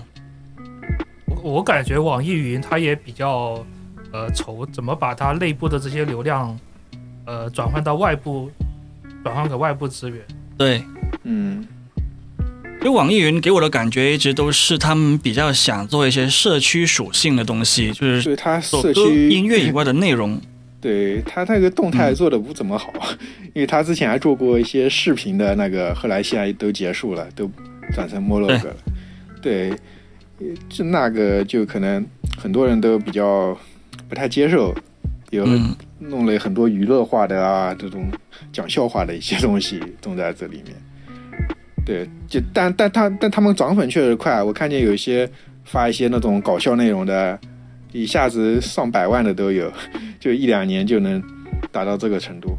[1.27, 3.65] 我我感觉网易云它也比较
[4.11, 6.57] 呃愁怎么把它内部的这些流量
[7.25, 8.49] 呃转换到外部，
[9.23, 10.19] 转换给外部资源。
[10.57, 10.83] 对，
[11.23, 11.67] 嗯，
[12.79, 20.39] 因为网易云给我的感觉一直都是他们比较想做一些社区属性的东西，就是所以他做歌、社区音乐以外的内容。
[20.81, 22.93] 对他那个动态嗯做的不怎么好，
[23.55, 27.49] 因为他之前还做过一些视频的那个，后来现在都结束了，都
[27.91, 28.75] 转成 Molog 了。
[29.41, 29.73] 对，
[30.39, 32.05] 呃就那个就可能
[32.37, 33.57] 很多人都比较
[34.09, 34.75] 不太接受，
[35.29, 38.11] 有嗯，弄了很多娱乐化的啊这种
[38.51, 40.75] 讲笑话的一些东西种在这里面。
[41.85, 45.29] 对，就但但他但他们涨粉确实快，我看见有一些
[45.63, 47.39] 发一些那种搞笑内容的，
[47.91, 49.71] 一下子上百万的都有，
[50.19, 51.21] 就一两年就能
[51.71, 52.57] 达到这个程度。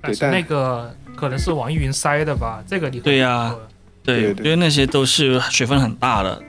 [0.00, 3.60] 但是但那个可能是网易云塞的吧，这个你对呀说
[4.02, 6.42] 对，对我觉得那些都是水分很大的。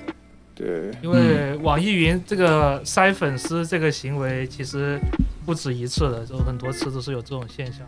[0.55, 4.97] 对，因为网易云这个筛粉丝这个行为其实
[5.45, 7.85] 不止一次了，就很多次都是有这种现象，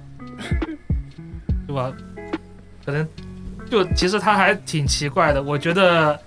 [1.66, 1.94] 对吧？
[2.86, 3.08] 可能
[3.70, 6.20] 就其实他还挺奇怪的，我觉得，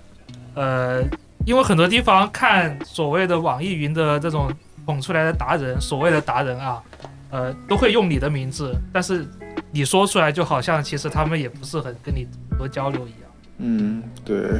[0.55, 1.03] 呃，
[1.45, 4.51] 因为很多地方看所谓的网易云的这种
[4.83, 6.81] 捧出来的达人，所谓的达人啊，
[7.29, 9.27] 呃，都会用你的名字，但是
[9.71, 12.27] 你说出来就好像其实他们也不是很跟你
[12.57, 13.29] 多交流一样。
[13.59, 14.59] 嗯，对。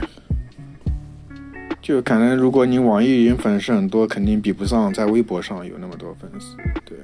[1.82, 6.56] 就可能如果你网易云粉丝很多，肯定比不上在微博上有那么多粉丝。
[6.86, 6.96] 对，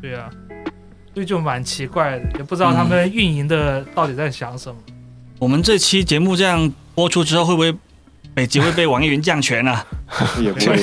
[0.00, 0.30] 对呀、
[1.12, 4.76] 所以就蛮奇怪的，也不知道他们运营的到底在想什么。
[5.38, 7.74] 我们这期节目这样播出之后，会不会
[8.34, 9.84] 每集会被网易云降权啊？
[10.40, 10.76] 也不会。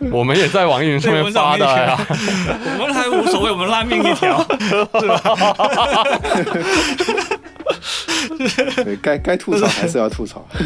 [0.10, 1.96] 我们也在网易云上面发的呀。
[2.78, 4.44] 我们还无所谓，我们烂命一条。
[8.84, 10.46] 对，该该吐槽还是要吐槽。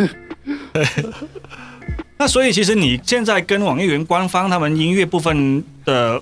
[2.16, 6.20] 那所以其实你现在跟网易云官方他们音乐部分的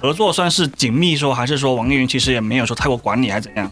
[0.00, 3.70] 合作算是紧密说，还是说网易云其实也没有说太过管理，还是怎样？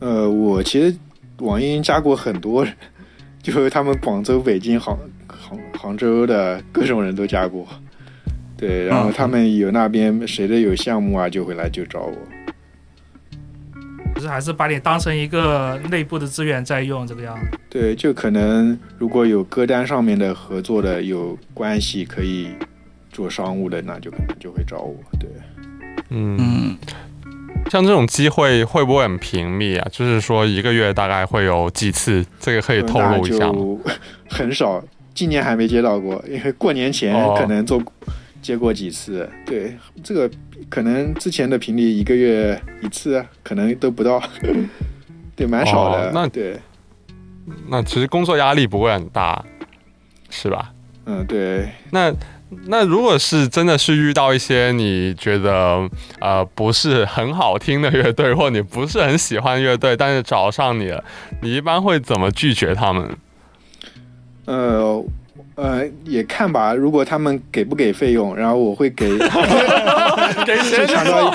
[0.00, 0.94] 呃，我其实
[1.38, 2.72] 网易云加过很多人，
[3.42, 7.66] 就是他们广州、北京、杭杭杭州的各种人都加过。
[8.56, 12.14] 对，然后嗯他们有那边谁的有项目啊，就会来就找我。
[14.28, 17.58] 就是还是把你当成一个内部的资源在用这个样子。
[17.70, 22.48] 对，就可能如果有歌单上面的合作的有关系可以
[23.10, 24.94] 做商务的，那就可能就会找我。
[25.18, 25.28] 对，
[26.10, 26.76] 嗯，嗯，
[27.70, 29.88] 像这种机会会不会很频密啊？
[29.90, 32.24] 就是说一个月大概会有几次？
[32.38, 33.78] 这个可以透露一下吗？
[34.28, 34.82] 很少，
[35.14, 37.82] 今年还没接到过，因为过年前哦可能做、
[38.42, 39.28] 接过几次。
[39.46, 40.30] 对，这个
[40.68, 44.22] 可能之前的频率一个月一次，可能都不到。
[45.36, 46.08] 对，蛮少的。
[46.08, 46.58] 哦那对，
[47.68, 49.44] 那其实工作压力不会很大，
[50.30, 50.72] 是吧？
[51.06, 52.12] 嗯，对，那
[52.66, 55.88] 那如果是真的是遇到一些你觉得
[56.20, 61.04] 呃不是很好听的乐队，或你不是很喜欢乐队，但是找上你了，
[61.40, 63.16] 你一般会怎么拒绝他们？
[64.46, 65.04] 呃。
[65.58, 66.72] 呃，也看吧。
[66.72, 69.10] 如果他们给不给费用，然后我会给，
[70.46, 71.34] 给谁抢到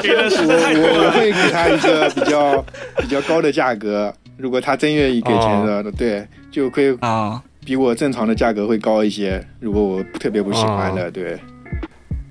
[0.00, 1.10] 给的实我在太多我我。
[1.10, 2.64] 会给他一个比较
[2.98, 9.44] 比较高的价格，如果他真愿意给钱的，对，就会啊，比我正常的价格会高一些。
[9.58, 11.36] 如果我特别不喜欢的，对，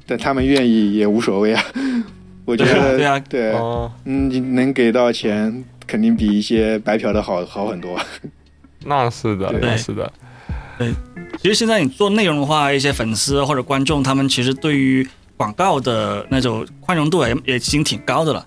[0.07, 1.61] 但他们愿意也无所谓啊。
[2.45, 7.99] 我觉得对啊对，哦，嗯，你能给到钱，肯定比一些白嫖的好好很多。
[8.85, 10.11] 那是的，那是的。
[11.41, 18.45] 其实现在你做内容的话，一些粉丝或者观众，他们其实对于广告的那种宽容度也也已经挺高的了，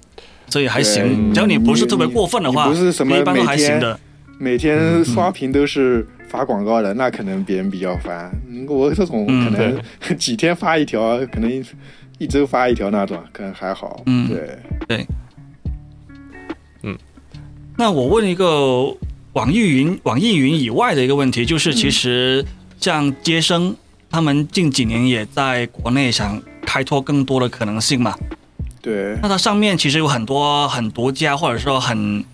[0.49, 1.33] 所以还行。
[1.35, 3.99] 只要你不是特别过分的话，不是什么一般都还行的。
[4.39, 8.31] 每天刷屏都是发广告的，那可能别人比较烦。
[8.49, 9.81] 嗯我这种嗯可能
[10.17, 11.65] 几天发一条，可能
[12.19, 14.03] 一周发一条那种，可能还好。
[14.07, 14.59] 嗯对
[14.89, 15.07] 对，
[16.83, 16.97] 嗯，
[17.77, 18.95] 那我问一个
[19.35, 22.45] 网易云网易云以外的一个问题，就是嗯其实
[22.81, 23.77] 像接生，
[24.11, 28.17] 他们近几年也在国内想开拓更多的可能性嘛。
[28.83, 32.25] 对那它上面其实有很多很独家，或者说很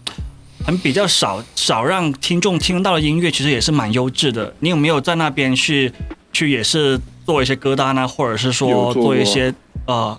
[0.64, 4.54] 很比较少少让听众听到的音乐，其实也是蛮优质的。
[4.60, 5.92] 你有没有在那边去
[6.32, 9.52] 去也是做一些歌单呢，或者是说做一些
[9.86, 10.18] 呃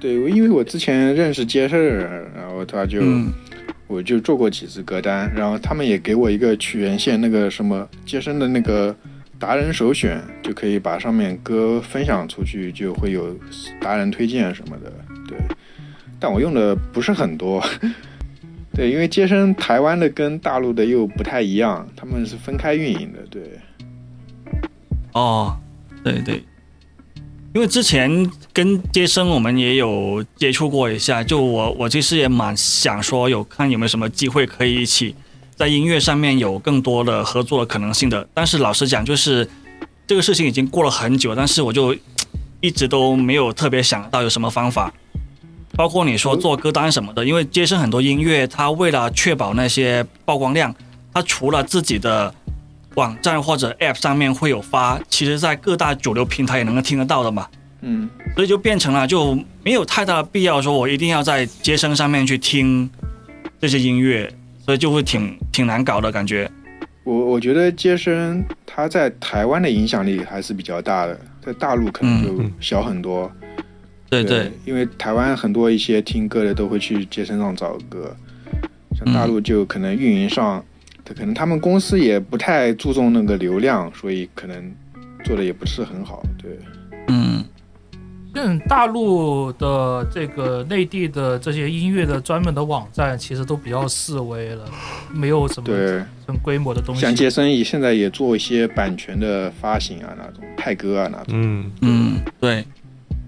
[0.00, 1.80] 对，因为我之前认识杰森，
[2.34, 3.32] 然后他就、嗯
[3.92, 8.96] 我就做过几次歌单，然后他们也给我一个曲源线，那个什么接生的那个
[9.38, 13.36] 达人首选，就可以把上面歌分享出去，就会有
[13.82, 14.90] 达人推荐什么的。
[15.28, 15.36] 对，
[16.18, 17.62] 但我用的不是很多。
[18.72, 23.18] 对，因为接生台湾的跟大陆的又不太一样，他们是分开运营的。
[23.28, 23.42] 对，
[25.12, 25.54] 哦，
[26.02, 26.42] 对对，
[27.54, 35.14] 因为之前跟接生我们也有接触过一下，就我我其实也蛮想说有看有没有什么机会可以一起
[35.54, 38.26] 在音乐上面有更多的合作的可能性的。
[38.32, 39.46] 但是老实讲，就是
[40.06, 41.94] 这个事情已经过了很久，但是我就
[42.60, 44.90] 一直都没有特别想到有什么方法。
[45.74, 50.74] 包括你说做歌单什么的，因为接生很多音乐，它为了确保那些曝光量，
[51.12, 52.34] 它除了自己的
[52.94, 57.48] 网站或者 App 上面会有发，其实在各大主流平台也能够听得到的嘛，
[57.80, 62.88] 嗯，所以就变成了就没有太大的必要说我一定要在街声上面去听
[63.60, 64.32] 这些音乐，
[64.64, 66.50] 所以就会挺挺难搞的感觉。
[67.04, 73.30] 我我觉得街声它在台湾的影响力还是比较大的，在大陆可能就小很多。
[74.08, 78.14] 对对，因为台湾很多一些听歌的都会去街声上找歌，
[78.94, 80.62] 像大陆就可能运营上，
[81.04, 84.72] 他可能他们公司也不太注重那个流量，所以可能
[85.24, 86.22] 做的也不是很好。
[86.40, 86.58] 对，
[87.08, 87.44] 嗯
[88.34, 94.64] 嗯大陆的这个内地的这些音乐的专门的网站，其实都比较式微了，
[95.12, 97.00] 没有什么对，很规模的东西。
[97.00, 101.26] 像杰森也现在也做一些版权的发行啊，那种派歌啊那种。
[101.28, 102.64] 嗯，嗯，对。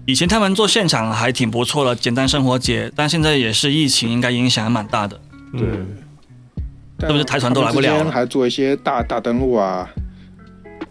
[0.07, 5.19] 以前他们做现场还挺不错的，简单生活节，但现在也是疫情，应该影响还蛮大的。
[5.51, 5.87] 对嗯
[6.97, 9.89] 但是不是台船都来不了还做一些大大登陆啊，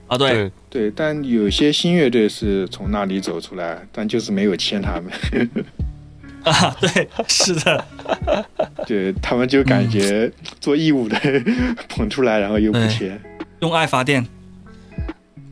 [0.07, 5.05] 啊，对，对，但有些新乐队是从那里走出来，但就是没有签他们。
[6.44, 7.84] 啊，对，是的，
[8.86, 10.30] 对他们就感觉
[10.61, 11.18] 做义务的
[11.88, 13.18] 捧出来，然后又不对签。
[13.61, 14.26] 用爱发电。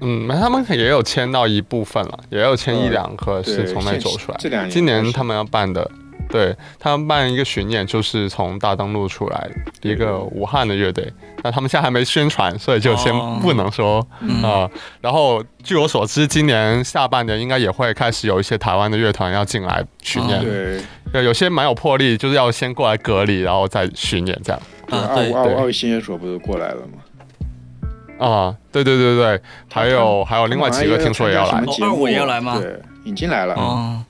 [0.04, 4.38] 嗯，那他们也有签到一部分了，也有签一嗯两个是，从那现走出来。
[4.38, 5.88] 这两年今年他们要办的，
[6.32, 9.48] 对他们办一个巡演，就是从大登陆出来
[9.82, 11.12] 一个武汉的乐队，
[11.44, 14.70] 那他们现在还没宣传，所以就先哦不能说啊、嗯
[15.02, 20.80] 然后据我所知，今年下半年应该也会开始有一些台湾的乐团要进来巡演，哦对
[21.12, 24.62] 对，有些蛮有魄力，就是要先过来隔离，然后再巡演这样。
[24.88, 28.26] 对，啊，对，对奥奥奥新所不是过来了吗？
[28.26, 33.54] 啊，对对对对，还有还有另外几个听说也要来二五也要来吗对，已经来了。
[33.54, 34.02] 哦，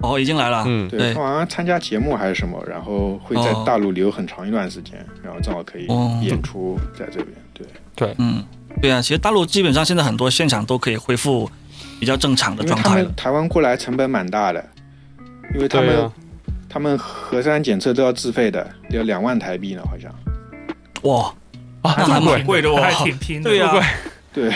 [0.00, 0.64] 哦，已经来了。
[0.66, 1.14] 嗯，对对。
[1.14, 3.64] 他好像参加节目还是什么，然后会在哦。
[3.66, 6.20] 大陆留很长一段时间，然后正好可以哦。
[6.22, 7.28] 演出在这边。
[7.54, 7.66] 对。
[7.94, 8.44] 对，嗯，
[8.82, 11.50] 对啊，其实大陆基本上现在很多现场都可以恢复
[11.98, 13.10] 比较正常的状态了。
[13.16, 14.62] 台湾过来成本蛮大的，
[15.54, 16.12] 因为他们、啊，
[16.68, 20.14] 他们核酸检测都要自费的，要两万台币呢，好像。
[21.04, 21.32] 哇，
[21.80, 23.48] 啊，那还这么贵蛮贵的哦还挺拼的。
[23.48, 23.72] 对呀、
[24.34, 24.50] 对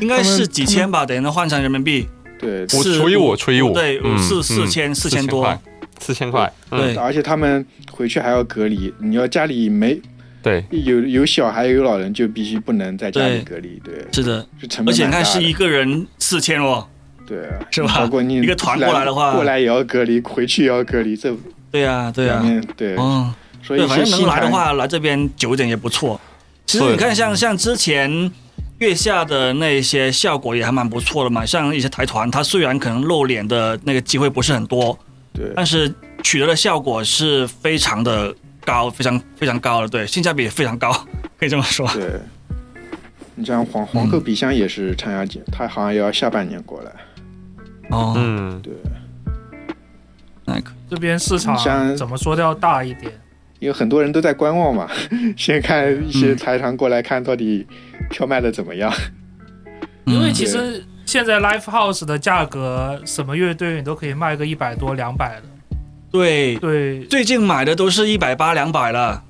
[0.00, 2.08] 应该是几千吧，等于能换成人民币，
[2.38, 5.58] 对，五除以五除以五对，嗯四四嗯千四千多，，
[5.98, 10.00] 四千块，嗯对而且他们回去还要隔离，你要家里没
[10.42, 13.80] 对，有有小孩有老人，就必须不能在家里隔离。
[13.84, 15.10] 对，是的，就成而且你。
[15.10, 16.86] 看是一个人四千哦，
[17.26, 21.34] 对啊，是吧包括你一个团过来的话过来也要隔离，回去也要隔离，这
[21.72, 22.42] 对呀、对呀、
[22.76, 26.20] 对，嗯，所以，反正能来的话，来这边久一点也不错。
[26.64, 28.30] 其实你看像，像之前
[28.78, 31.44] 月下的那些效果也还蛮不错的嘛。
[31.46, 34.98] 像一些台团，它虽然可能露脸的那个机会不是很多，
[35.32, 40.92] 对但是取得的效果是非常的高，非常非常高的，对，性价比也非常高，
[41.38, 41.88] 可以这么说。
[41.92, 42.20] 对。
[43.38, 46.90] 你像皇嗯皇后笔箱也是参加节，他好像也要下半年过来。
[47.90, 48.72] 哦，嗯，对，
[50.46, 53.12] 那可这边市场怎么说都要大一点。
[53.66, 54.88] 因为很多人都在观望嘛，
[55.36, 57.66] 先看一些嗯台团过来看到底
[58.08, 58.92] 票卖的怎么样。
[60.04, 65.42] 因为嗯其实现在 live house 的价格，什么乐队你都可以卖个一百多、两百的。
[66.12, 69.24] 对，对，最近买的都是一百八、两百了。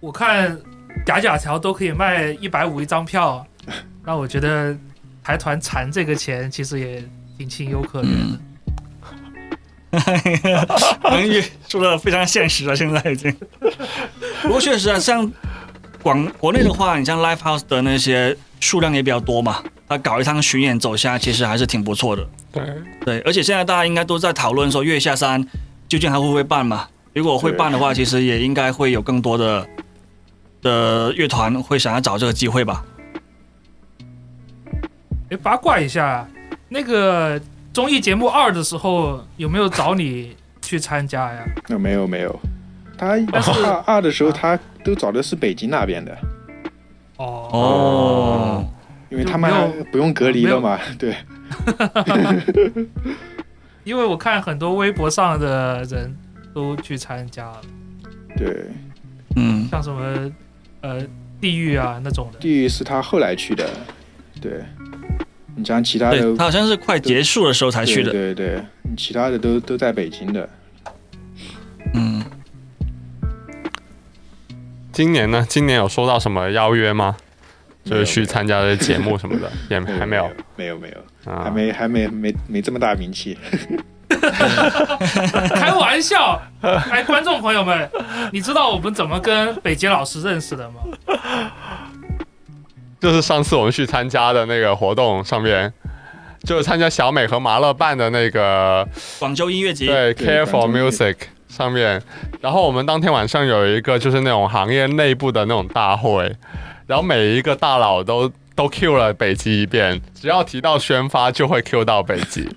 [0.00, 0.58] 我看
[1.04, 3.46] 假假条都可以卖一百五一张票，
[4.06, 4.74] 那我觉得
[5.22, 7.04] 台团馋这个钱其实也
[7.36, 8.40] 挺情有可原的。
[11.04, 13.34] 能语说的非常现实了，现在已经。
[14.42, 15.30] 不过确实啊，像
[16.02, 22.26] 广国内的话，你像 live house 的那些数量也比较多嘛，他搞一趟巡演走下，其实还是挺不错的。
[22.50, 22.64] 对，
[23.04, 25.46] 对，而且现在大家应该都在讨论说月下山
[25.88, 26.88] 究竟还会不会办嘛？
[27.12, 29.68] 如果会办的话，其实也应该会有更多的
[30.62, 32.82] 的乐团会想要找这个机会吧。
[35.30, 36.26] 哎，八卦一下，
[36.68, 37.38] 那个
[37.72, 41.44] 综艺节目二的时候有没有找你去参加呀？
[41.68, 42.40] 那没有没有，
[42.98, 46.16] 他但是二二的时候他都找的是北京那边的，
[47.16, 48.64] 哦，哦，
[49.10, 49.50] 因为他们
[49.90, 51.16] 不用隔离了嘛，对，
[53.84, 56.14] 因为我看很多微博上的人
[56.54, 57.60] 都去参加了，
[58.36, 58.66] 对，
[59.36, 60.30] 嗯，像什么
[60.82, 61.00] 呃
[61.40, 62.38] 地狱啊那种的。
[62.38, 63.66] 地狱是他后来去的，
[64.40, 64.62] 对，
[65.54, 68.10] 你像其他的他好像是快结束的时候才去的。
[68.10, 70.48] 对对对，你其他的都都在北京的，
[71.94, 72.24] 嗯，
[74.92, 75.44] 今年呢？
[75.48, 77.16] 今年有收到什么邀约吗？
[77.84, 81.50] 就是去参加的节目什么的，也还没有没有没有，啊还。
[81.50, 83.36] 没还没没没这么大名气，
[84.08, 87.90] 开玩笑，哎，观众朋友们，
[88.32, 90.74] 你知道我们怎么跟北杰老师认识的吗？
[93.02, 95.72] 就是上次我们去参加的那个活动上面，
[96.44, 98.86] 就是参加小美和麻乐办的那个
[99.18, 99.86] 广州音乐节。
[99.86, 101.16] 对对 Care for Music
[101.48, 102.00] 上面，
[102.40, 106.32] 然后我们当天晚上有一个就是那种行业内部的那种大会，
[106.86, 112.48] 然后每一个大佬都都 Q 了北极一遍，只要提到宣发就会 Q 到北极。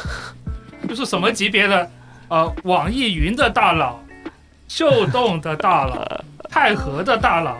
[0.88, 1.90] 就是什么级别的？
[2.28, 4.00] 呃，网易云的大佬，
[4.68, 7.58] 秀动的大佬， 太和的大佬，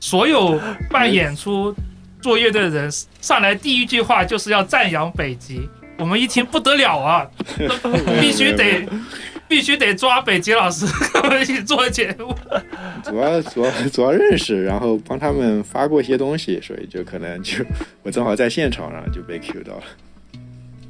[0.00, 1.74] 所有办演出、
[2.20, 2.90] 做乐队的人
[3.20, 5.68] 上来第一句话就是要赞扬北极。
[5.98, 7.26] 我们一听不得了啊，
[8.20, 8.86] 必须得
[9.48, 12.36] 必须得抓北极老师跟我们一起做节目。
[13.02, 17.64] 主要主要主要认识，然后帮他们发过一些东西，所以就可能就
[18.02, 19.82] 我正好在现场，然后就被 Q 到了。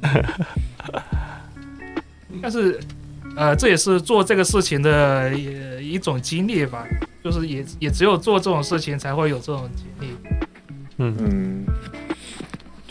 [2.41, 2.77] 但是，
[3.37, 4.91] 呃，这也是做这个事情的
[5.29, 6.83] 呃一种经历吧，
[7.23, 10.15] 就是也也只有做这种事情才会有这种经历。
[10.97, 11.65] 嗯嗯，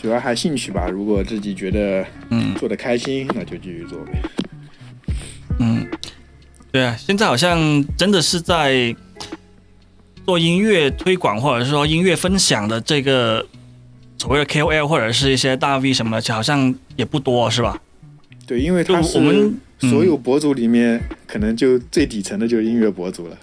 [0.01, 0.87] 主要还兴趣吧。
[0.89, 4.23] 如果自己觉得嗯做的开心，那就继续做呗。
[5.59, 5.85] 嗯，
[6.71, 8.95] 对啊，现在好像真的是在
[10.25, 13.45] 做音乐推广或者是说音乐分享的这个
[14.17, 17.77] 所谓的 KOL 或者是一些大 V 什么的，好像也不多，是吧？
[18.47, 23.37] 对，因为就他是我们嗯所有博主里面，可能就最底层的就是音乐博主了。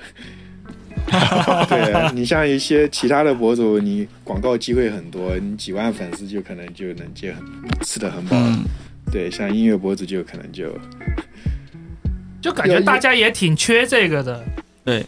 [1.68, 7.44] 对啊你像一些其他的博主，你广告机会很多，你几万粉丝就可能就能接很
[7.82, 8.38] 吃的很饱。
[8.38, 8.64] 嗯，
[9.12, 10.74] 对，像音乐博主就可能就
[12.42, 14.44] 就感觉大家也挺缺这个的，
[14.86, 15.06] 对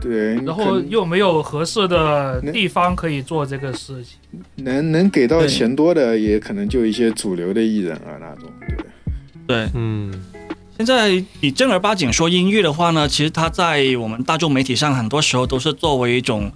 [0.00, 4.18] 对，然后又没有合适的地方可以做这个事情。
[4.56, 8.50] 能能给到钱多的，也可能就一些主流的艺人啊那种。
[9.46, 9.70] 对，对。
[9.74, 10.12] 嗯，
[10.84, 16.50] 在你正儿八经说音乐的话呢，其实它在我们大众媒体上很多时候都是作为一种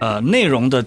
[0.00, 0.84] 呃内容的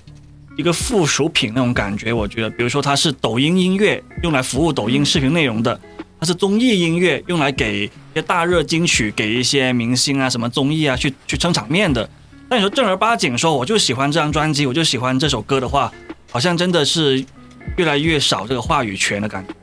[0.57, 2.11] 一个附属品那种感觉。
[2.11, 5.77] 我觉得，比如说它是抖音音乐，用来服务抖音视频内容的；
[6.19, 12.09] 它是综艺音乐，用来给一些大热金曲、给一些明星啊、什么综艺啊去去撑场面的。
[12.49, 15.91] 但你说正儿八经说，我就喜欢这张专辑，我就喜欢这首歌的话，
[16.31, 17.23] 好像真的是
[17.77, 19.53] 越来越少这个话语权的感觉。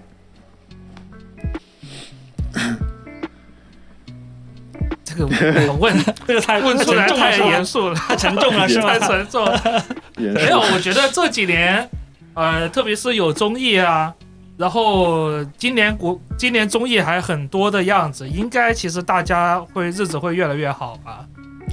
[5.29, 5.97] 这个我问
[6.27, 9.09] 这个太问出来太严严肃了，太沉重了，是吗太？
[9.09, 9.85] 沉重了。
[10.17, 11.89] 没有，我觉得这几年，
[12.35, 14.13] 呃，特别是有综艺啊，
[14.57, 21.27] 然后今年国今年综艺还很多的样子，应该其实大家会日子会越来越好吧？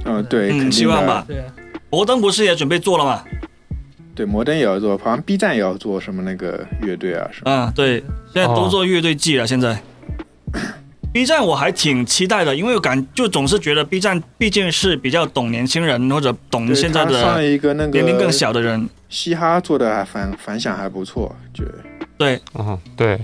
[0.04, 1.24] 嗯，对，肯嗯，定的希望吧。
[1.26, 1.42] 对，
[1.90, 3.22] 摩登不是也准备做了吗？
[4.14, 7.50] 对，摩登也要做，好像 B 站也要做什么那个乐队啊什么。
[7.50, 9.46] 嗯，对，现在都做乐队季了。
[9.46, 9.80] 现在
[11.12, 18.88] B 站我还挺期待的，因为我感就总是觉得 B 站毕竟是比较懂年轻人或者懂现在的上的一个那个年龄更小的人。
[19.08, 21.74] 嘻哈做的还反反响还不错，觉得
[22.18, 23.18] 对嗯，对，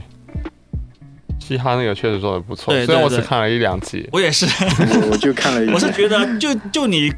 [1.38, 4.08] 嘻哈那个确实做的不错，对虽然我对对只看了一两集。
[4.12, 7.12] 我也是，我我就看了一 我是，觉得就就你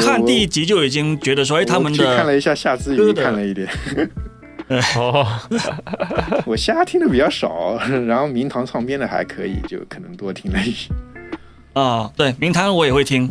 [0.00, 3.68] 看第一集就已经觉得说，哎，他们我去看了一下夏之雨，看了一点，
[4.96, 5.26] 哦，
[6.44, 10.90] 我虾听的比较少， 然后明堂唱片的还可以，就可能多听了一些。
[11.72, 13.30] 啊，对，明堂我也会听，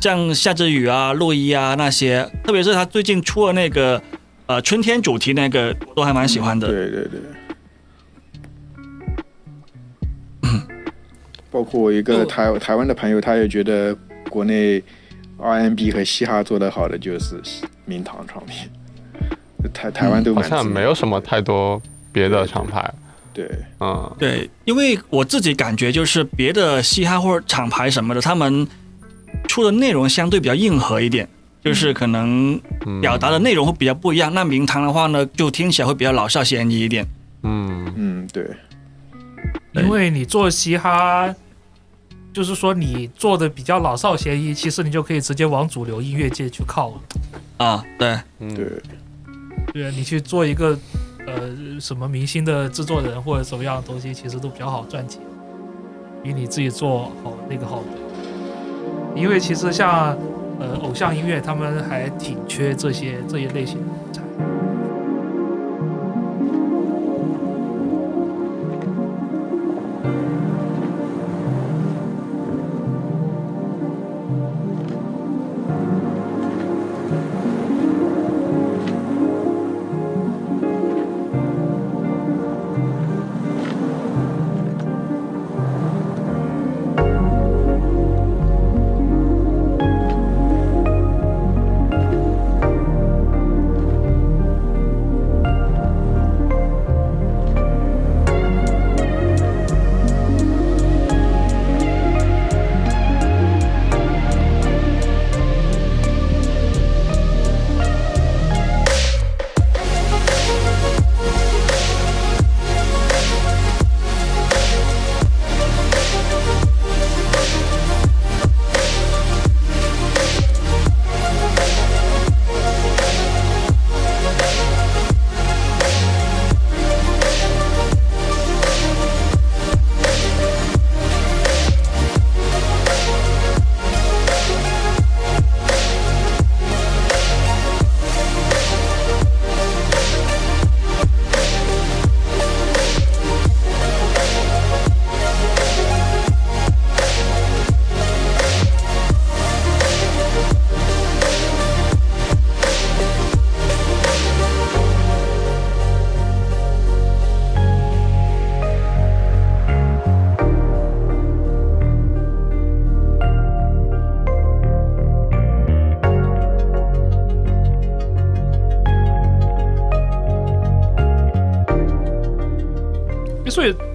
[0.00, 4.00] 像夏之雨啊、洛伊啊那些，特别是他最近出了那个
[4.46, 6.68] 呃春天主题那个，我都还蛮喜欢的。
[6.68, 7.20] 对对对。
[11.50, 13.96] 包括我一个台台湾的朋友，他也觉得
[14.28, 14.80] 国内
[15.36, 17.40] R&B 和嘻哈做得好的就是
[17.86, 18.70] 明堂唱片，
[19.72, 21.80] 台台湾都好像没有什么太多
[22.12, 22.92] 别的厂牌。
[23.32, 23.48] 对，
[23.78, 28.66] 嗯，对，因为我自己感觉就是别的嘻哈或者厂牌什么的，他们
[29.46, 31.28] 出的内容相对比较硬核一点，
[31.62, 34.34] 就是可能嗯表达的内容会比较不一样。
[34.34, 37.06] 那名堂的话呢，就听起来会比较老少咸宜一点。
[37.42, 37.92] 嗯。
[37.96, 38.44] 嗯，对，
[39.74, 41.32] 因为你做嘻哈，
[42.32, 47.00] 就是说你做的比较老少咸宜，其实你就可以直接往主流音乐界去靠了。
[47.58, 48.80] 啊，对，嗯
[49.72, 50.76] 对，啊，你去做一个
[51.26, 55.20] 呃什么明星的制作人或者什么样的东西，其实都比较好赚钱，
[56.22, 57.82] 比你自己做好那个好。
[59.14, 60.16] 因为其实像
[60.58, 64.22] 呃偶像音乐，他们还挺缺这些这一类型的人才。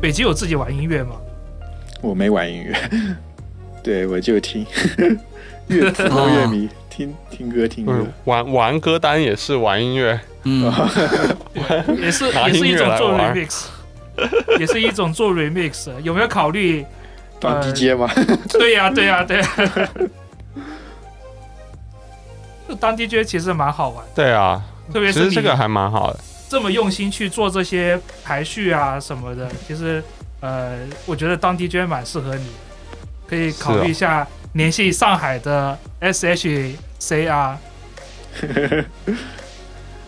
[0.06, 1.16] 北极有自己玩音乐吗？
[2.00, 3.16] 我没玩音乐，
[3.82, 4.64] 对我就听
[5.68, 10.72] 乐普通乐迷，听听歌听歌嗯，，玩玩歌单也是玩音乐，嗯，
[12.00, 13.64] 也是也是一种做 remix，
[14.60, 15.90] 也是一种做 remix。
[16.04, 16.86] 有没有考虑？
[17.40, 18.08] 当 DJ 吗？
[18.48, 19.50] 对呀、对呀、对呀、
[22.70, 24.62] 就当 DJ 其实蛮好玩，对啊，
[24.94, 26.20] 特别是你其实这个还蛮好的。
[26.48, 30.04] 这么用心去做这些排序啊什么的，其实
[30.40, 32.46] 呃，我觉得当 DJ 蛮适合你，
[33.28, 37.58] 可以考虑一下联系上海的 SHC 啊，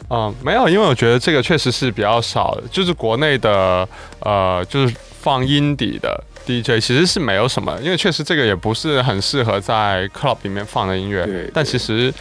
[0.10, 3.88] 嗯，没有，因为我觉得这个确实是比较少的，就是国内的
[4.20, 11.26] 呃，就是放音底的 DJ 其实是没有什么，因为确实这个也不是很适合在 club 里面放的音乐。
[11.26, 12.14] 对，但其实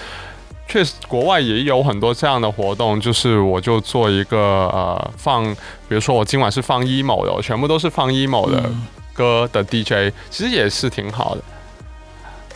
[0.69, 5.45] 确实国外也有很多这样的活动，就是我就做一个呃放，
[5.89, 11.43] 比如说我今晚是放 emo 的，我全部都是放 emo 的嗯歌的 DJ，其实也是挺好的，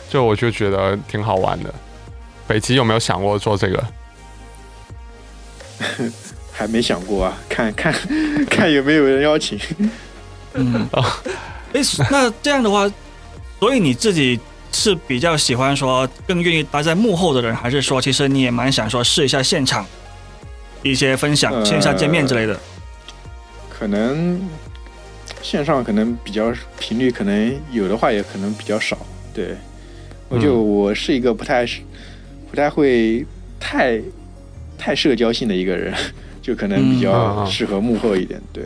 [0.09, 1.73] 就我就觉得挺好玩的。
[2.47, 3.83] 北极有没有想过做这个？
[6.51, 7.93] 还没想过啊，看 看
[8.49, 9.57] 看有没有人邀请。
[10.53, 10.87] 嗯，
[11.73, 11.81] 哎，
[12.11, 12.91] 那这样的话，
[13.59, 14.37] 所以你自己
[14.71, 19.85] 是比较喜欢说更愿意待在幕后的人，还是说其实你也蛮想说试一下现场
[20.81, 22.59] 一些分享、呃线下见面之类的？
[23.69, 24.39] 可能
[25.41, 28.97] 线上可能比较频率，可能有的话也可能比较少。
[29.33, 29.55] 对，
[30.29, 31.65] 我就嗯我是一个不太
[32.49, 33.25] 不太会
[33.59, 33.99] 太
[34.77, 35.93] 太社交性的一个人，
[36.41, 38.39] 就可能比嗯较嗯适合幕后一点。
[38.53, 38.63] 对，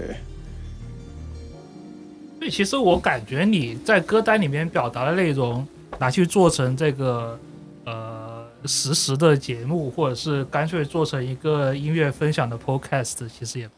[2.39, 5.65] 所以其实我感觉你在歌单里面表达的内容，
[5.99, 7.39] 拿去做成这个
[7.85, 13.69] 呃实时的节目，或者是干脆做成一个音乐分享的 podcast，其实也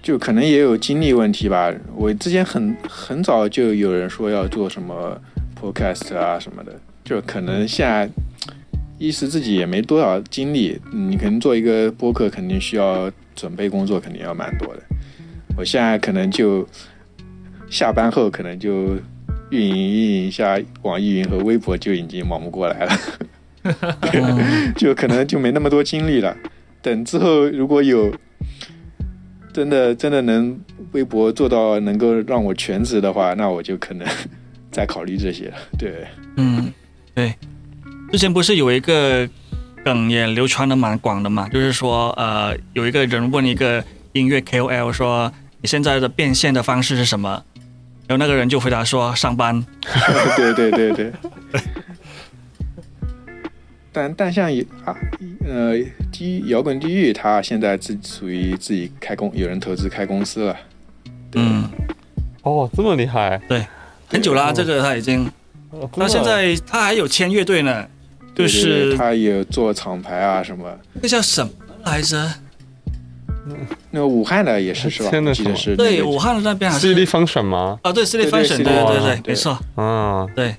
[0.00, 1.74] 就可能也有精力问题吧。
[1.94, 5.20] 我之前很很早就有人说要做什么
[5.60, 6.72] podcast 啊什么的，
[7.04, 8.08] 就可能现在
[8.96, 14.82] 一时自己也没多少精力，你可能做一个播客肯定需要准备工作，肯定要蛮多的。
[15.56, 16.66] 我现在可能就
[17.68, 18.96] 下班后可能就
[19.50, 22.98] 运营运营一下网易云和微博就已经忙不过来了。
[24.12, 26.34] 嗯 就可能就没那么多精力了。
[26.80, 28.10] 等之后如果有，
[29.52, 30.58] 真的真的能
[30.92, 34.06] 微博做到能够让我全职的话，那我就可能
[34.70, 35.56] 再考虑这些了。
[35.76, 36.72] 对，嗯，
[37.14, 37.34] 对，
[38.12, 39.28] 之前不是有一个
[39.84, 45.30] 梗也流传的蛮广的嘛，就是说，呃，有一个人问一个音乐 KOL 说，
[45.60, 47.42] 你现在的变现的方式是什么？
[48.08, 49.64] 然后那个人就回答说，上班。
[50.36, 51.12] 对对对对。
[53.92, 54.50] 但但像
[54.84, 54.96] 啊，
[55.44, 55.74] 呃，
[56.10, 60.56] 地摇滚地狱，他现在自属于自己开公，有人投资开公司了。
[61.34, 61.68] 嗯，
[62.42, 63.40] 哦，这么厉害？
[63.48, 63.66] 对，
[64.08, 65.30] 很久啦，这个他已经，
[65.92, 67.86] 他现在他还有签乐队呢，
[68.34, 70.78] 就是他有做厂牌啊什么。
[71.02, 71.50] 那叫什么
[71.84, 72.32] 来着？
[73.90, 75.10] 那武汉的也是是吧？
[75.10, 75.76] 签的是。
[75.76, 76.88] 对，武汉的那边还是。
[76.88, 77.78] C 力风神吗？
[77.82, 79.58] 啊，对，C 力风神，对对对，没错。
[79.76, 80.54] 嗯，对。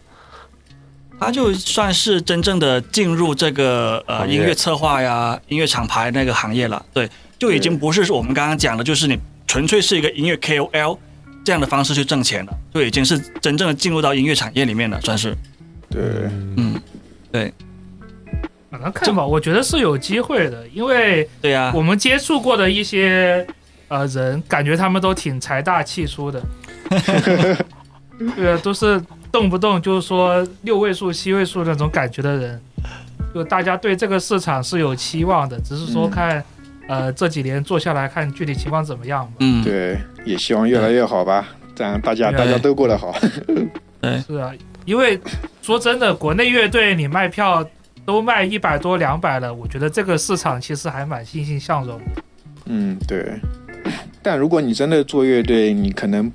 [1.21, 10.97] 他就算是真正的进入这个呃音乐策划呀、音乐厂牌那个行业了，对，就已经不是我们刚刚讲的，就是你纯粹是一个音乐 KOL
[11.43, 15.35] 这样的方式去挣钱了，就已经是真正的进入到音乐产业里面了，算是。
[15.89, 16.01] 对，
[16.55, 16.79] 嗯，
[17.33, 17.53] 对。
[18.69, 23.45] 反正看吧，我觉得是有机会的，因为对呀，我们接触过的一些
[23.87, 26.41] 呃人，感觉他们都挺财大气粗的，
[28.35, 29.01] 对啊，都是。
[29.31, 32.59] 动不动就是说六位数、七位数那种感觉的人，
[33.31, 36.43] 就大家对这个市场是有期望的，只是说看，
[36.87, 43.15] 呃，这几年做下来看具体情况怎么样嗯，对，也希望越来越好吧，这样大家大家都过得好。
[44.01, 44.51] 对， 是啊，
[44.85, 45.21] 因为
[45.61, 47.63] 说真的，国内乐队你卖票
[48.09, 52.01] 都卖一百多、两百了，我觉得这个市场其实还蛮欣欣向荣。
[52.65, 53.39] 嗯，对。
[54.23, 56.31] 但如果你真的做乐队，你可能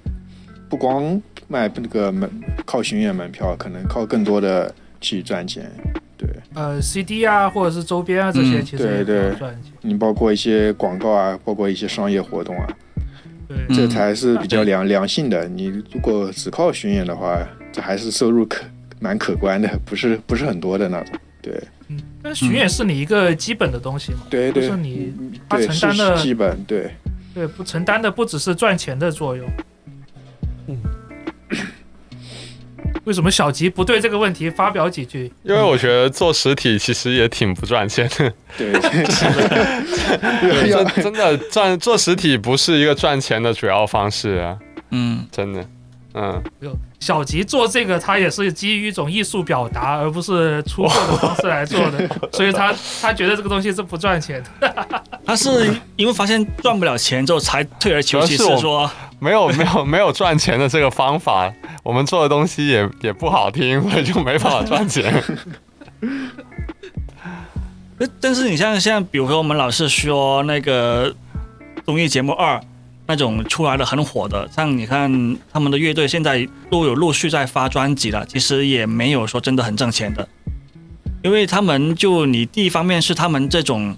[0.68, 1.20] 不光。
[1.46, 2.28] 卖那个门
[2.64, 5.70] 靠巡演门票，可能靠更多的去赚钱，
[6.16, 6.26] 对。
[6.54, 9.70] 呃，CD 啊，或者是周边啊这些，其实对对赚钱。
[9.82, 12.66] 你包括一些广告啊，包括一些商业活动啊，
[13.46, 15.46] 对，这才是比较良良性的。
[15.46, 18.64] 你如果只靠巡演的话，这还是收入可
[18.98, 21.14] 蛮可观的，不是不是很多的那种，
[21.44, 21.62] 对。
[21.88, 24.20] 嗯，但巡演是你一个基本的东西嘛？
[24.30, 24.66] 对对。
[24.66, 25.12] 是你
[25.48, 26.90] 他承担的基本对。
[27.34, 29.46] 对，不承担的不只是赚钱的作用。
[30.68, 30.78] 嗯。
[33.04, 35.30] 为什么小吉不对这个问题发表几句？
[35.42, 38.32] 因为我觉得做实体其实也挺不赚钱的。
[38.56, 38.72] 对，
[40.70, 44.58] 真真的赚做实体不是一个赚钱的主要方式啊。
[44.90, 45.68] 嗯，真的，
[46.14, 46.42] 嗯。
[47.00, 54.74] 小吉做这个，他也是基于一种艺术表达，而不是出货的方式来做的，所以他他觉得这个东西是不赚钱的。
[55.26, 58.90] 他是因为发现赚不了钱之后，才退而求其次说。
[59.20, 61.52] 没有没有没有赚钱的这个方法，
[61.82, 65.22] 我们做的东西也也不好听，所以就没办法赚钱。
[68.20, 71.14] 但是你像现在，比如说我们老是说那个
[71.86, 72.60] 综艺节目二
[73.06, 80.28] 那种出来的很火的，像你看他们的乐队现在都有陆续在发专辑了，其实也没有说真的很挣钱的，
[81.22, 83.96] 因为他们就你第一方面是他们这种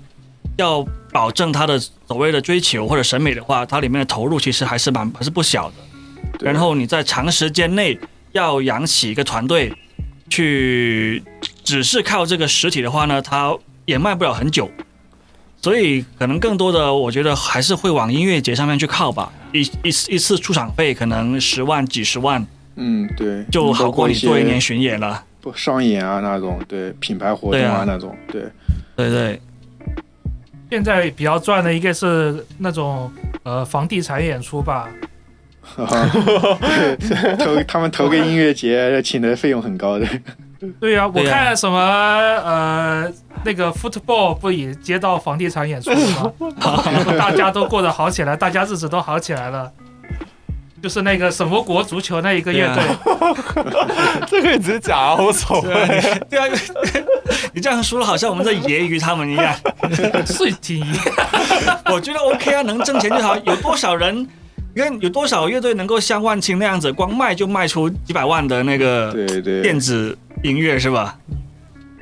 [0.56, 0.86] 要。
[1.12, 5.76] 保证他的所谓的追求或者审美的话，它里面的投入其实还是蛮还是不小的。
[6.40, 7.98] 然后你在长时间内
[8.32, 9.72] 要养起一个团队，
[10.28, 11.22] 去
[11.64, 14.70] 只是靠这个实体的话呢，它也卖不了很久。
[15.66, 19.32] 所以可能更多的，我觉得还是会往音乐节上面去靠吧。
[19.52, 22.46] 一一次一次出场费可能十万几十万，
[22.76, 25.24] 嗯，对，就好过你做一年巡演了。
[25.40, 28.44] 不上演啊那种，对品牌活动啊那种，对，
[28.94, 29.40] 对对。
[30.70, 33.10] 现在比较赚的应该是那种
[33.42, 34.88] 呃房地产演出吧，
[37.40, 40.06] 投他们投个音乐节，请的费用很高的。
[40.80, 43.10] 对呀，我看什么呃
[43.44, 46.32] 那个 football 不也接到房地产演出吗？
[47.18, 49.70] 大家都过得好起来，大家日子都好起来了。
[50.82, 52.84] 就是那个什么国足球那一个乐队，
[54.28, 55.72] 这个直接讲啊，无所谓。
[56.28, 56.46] 对啊，
[57.52, 59.54] 你这样说了，好像我们在揶揄他们一样。
[60.26, 60.86] 是挺，
[61.90, 63.36] 我觉得 OK 啊，能挣钱就好。
[63.38, 64.28] 有多少人？
[64.74, 69.10] 你看有多少乐队能够像万青那样子，光卖就卖出几百万的那个
[69.62, 71.18] 电子音乐是吧？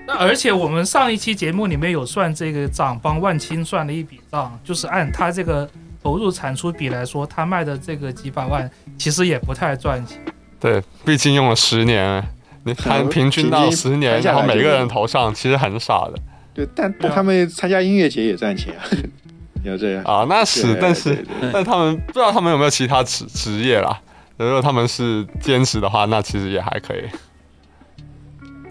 [0.07, 5.69] 那而且我们上一期节目里面有算这个账，帮万青算了一笔账，就是按他这个。
[6.03, 10.21] 投入产出比来说，他卖的这个几百万其实也不太赚钱。
[10.61, 12.23] 对，毕竟用了十年，
[12.65, 16.19] 你看平均到十年，然后每个人头上其实很少的。
[16.53, 18.85] 对，但但他们参加音乐节也赚钱啊，
[19.65, 20.27] 要这样啊？
[20.29, 23.99] 那是，但是但他们不知道他们有没有其他职职业啦？
[24.37, 27.01] 如果他们是兼职的话，那其实也还可以。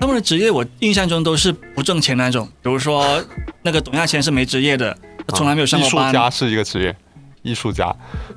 [0.03, 3.23] 他们的职业我印象中都是不挣钱那种，比如说
[3.61, 4.93] 那个董亚千是没职业的，
[5.25, 6.03] 他从来没有上过班。
[6.03, 6.93] 艺术家是一个职业。
[7.41, 7.85] 艺术家。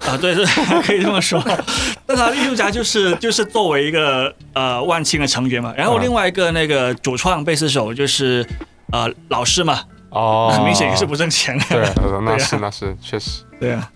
[0.06, 0.44] 啊，对对，
[0.86, 1.42] 可以这么说。
[2.06, 8.46] 那他艺术家就是就是作为一个呃万青的成员嘛，然后嗯另外一个那个主创贝斯手就是
[8.92, 11.64] 呃老师嘛，哦，很明显也是不挣钱的。
[11.68, 11.84] 对，
[12.24, 13.42] 那是那是确实。
[13.58, 13.90] 对啊。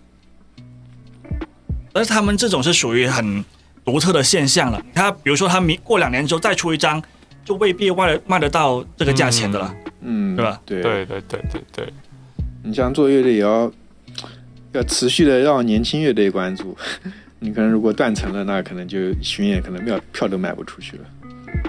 [1.92, 3.44] 但是他们这种是属于很
[3.84, 4.82] 独特的现象了。
[4.92, 7.00] 他比如说他明过两年之后再出一张，
[7.44, 9.74] 就未必卖得卖得到这个价钱的了。
[10.02, 10.60] 嗯，对吧？
[10.64, 11.92] 对，对对对对对，
[12.62, 13.70] 你像做乐队也要
[14.72, 16.76] 要持续的让年轻乐队关注。
[17.42, 21.04] 你可能如果断层了，那可能就巡演可能票票都卖不出去了。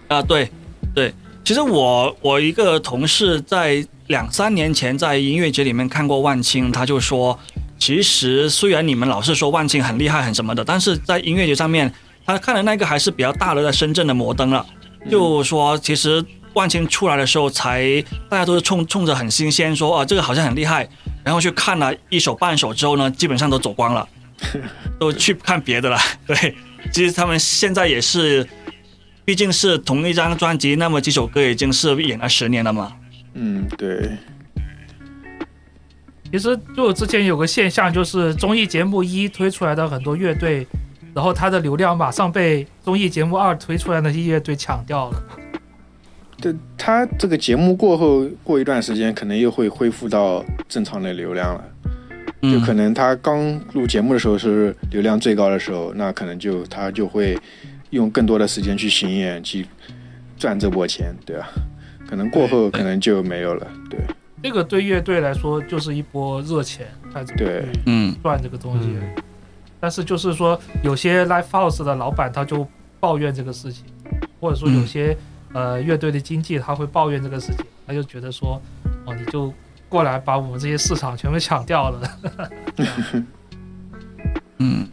[0.10, 0.50] 啊，对
[0.94, 1.14] 对，
[1.46, 7.40] 其实我我一个同事在两三年前在音乐节里面看过万青，他就说，
[7.80, 11.90] 其实虽然你们老是说万青很厉害很什么的，但是在音乐节上面，
[12.26, 14.66] 他看的那个还是比较大的，在深圳的摩登了，
[15.10, 16.24] 就说其实
[16.54, 20.88] 万千出来的时候才大家都是冲冲着很新鲜，说啊这个好像很厉害，
[21.24, 24.08] 然后去看了一首半首之后呢，基本上都走光了，
[25.00, 25.98] 都去看别的了。
[26.28, 26.56] 对，
[26.92, 28.48] 其实他们现在也是。
[29.24, 32.92] 毕竟是同一张专辑，那么几首歌已经是演了十年了嘛。
[33.36, 34.18] 嗯，对，
[36.32, 40.66] 其实就之前有个现象，就是综艺节目一推出来的很多乐队，
[41.14, 45.24] 然后他的流量马上被综艺节目二推出来的那些乐队抢掉了。
[46.40, 51.64] 对他这个节目过后，过一段时间可能又会恢复到正常的流量了。
[52.42, 57.38] 就嗯可能他刚录节目的时候是流量最高的时候，那可能就他就会
[57.92, 59.64] 用更多的时间去巡演，去
[60.38, 61.50] 赚这波钱，对吧？
[62.10, 64.00] 可能过后可能就没有了，对
[64.42, 68.88] 这个对乐队来说就是一波热钱，他怎么对去嗯赚这个东西。
[68.90, 69.24] 嗯
[69.82, 72.66] 但是就是说，有些 live house 的老板他就
[73.00, 73.84] 抱怨这个事情，
[74.40, 75.18] 或者说有些、
[75.54, 78.62] 呃乐队的经纪他会抱怨这个事情，他就觉得说，
[79.06, 79.52] 哦，你就
[79.90, 82.20] 过来把我们这些市场全部抢掉了。
[84.60, 84.88] 嗯，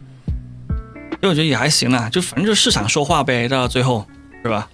[1.11, 4.03] 因为我觉得也还行啦，就反正就市场说话呗，到最后
[4.43, 4.67] 是吧？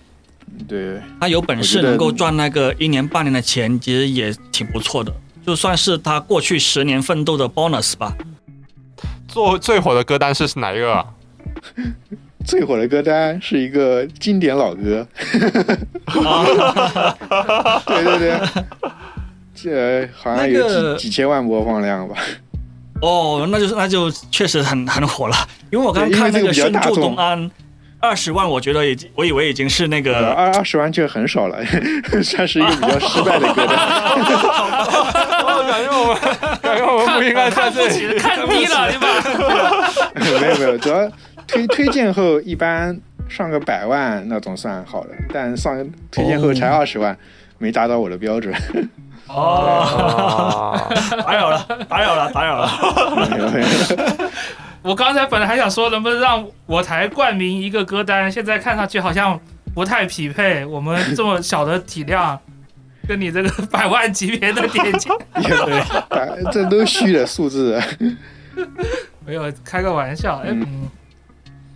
[0.65, 5.13] 对，他有本事能够赚那个一年半年的钱，其实也挺不错的，
[5.45, 8.15] 就算是他过去十年奋斗的 bonus 吧。
[9.35, 11.05] 做最火的歌单是哪一个啊？
[12.45, 15.05] 最火的歌单是一个经典老歌，
[17.85, 18.39] 对对对，
[19.53, 22.15] 这好像有那个几几千万播放量吧？
[23.01, 25.35] 哦，那就是那就确实很很火了，
[25.69, 27.51] 因为我刚刚看那个这个比较深度大众东安
[27.99, 31.57] 二十万，我觉得已经我以为已经是那呃，个二二十万就很少了，
[32.23, 33.75] 算是一个比较失败的歌单。
[35.65, 36.17] 感觉我们
[36.61, 38.19] 感觉我们不应该在这里。
[38.19, 39.07] 看低了，对吧？
[40.39, 41.11] 没有没有，主要
[41.47, 42.95] 推推荐后一般
[43.27, 47.17] 上个百万那总算好了，但上推荐后才二十万，
[47.57, 48.53] 没达到我的标准。
[49.27, 50.85] 哦，啊，
[51.25, 52.69] 打扰了，打扰了，打扰了。
[54.85, 59.39] 我刚才本来还想说，能不能让我台冠名一个歌单，现在看上去好像
[59.73, 60.63] 不太匹配。
[60.63, 62.39] 我们这么小的体量，
[63.07, 67.81] 跟你这个 百万级别的点击，对，这都虚的数字。
[69.25, 70.37] 没有开个玩笑。
[70.45, 70.89] 哎，嗯嗯，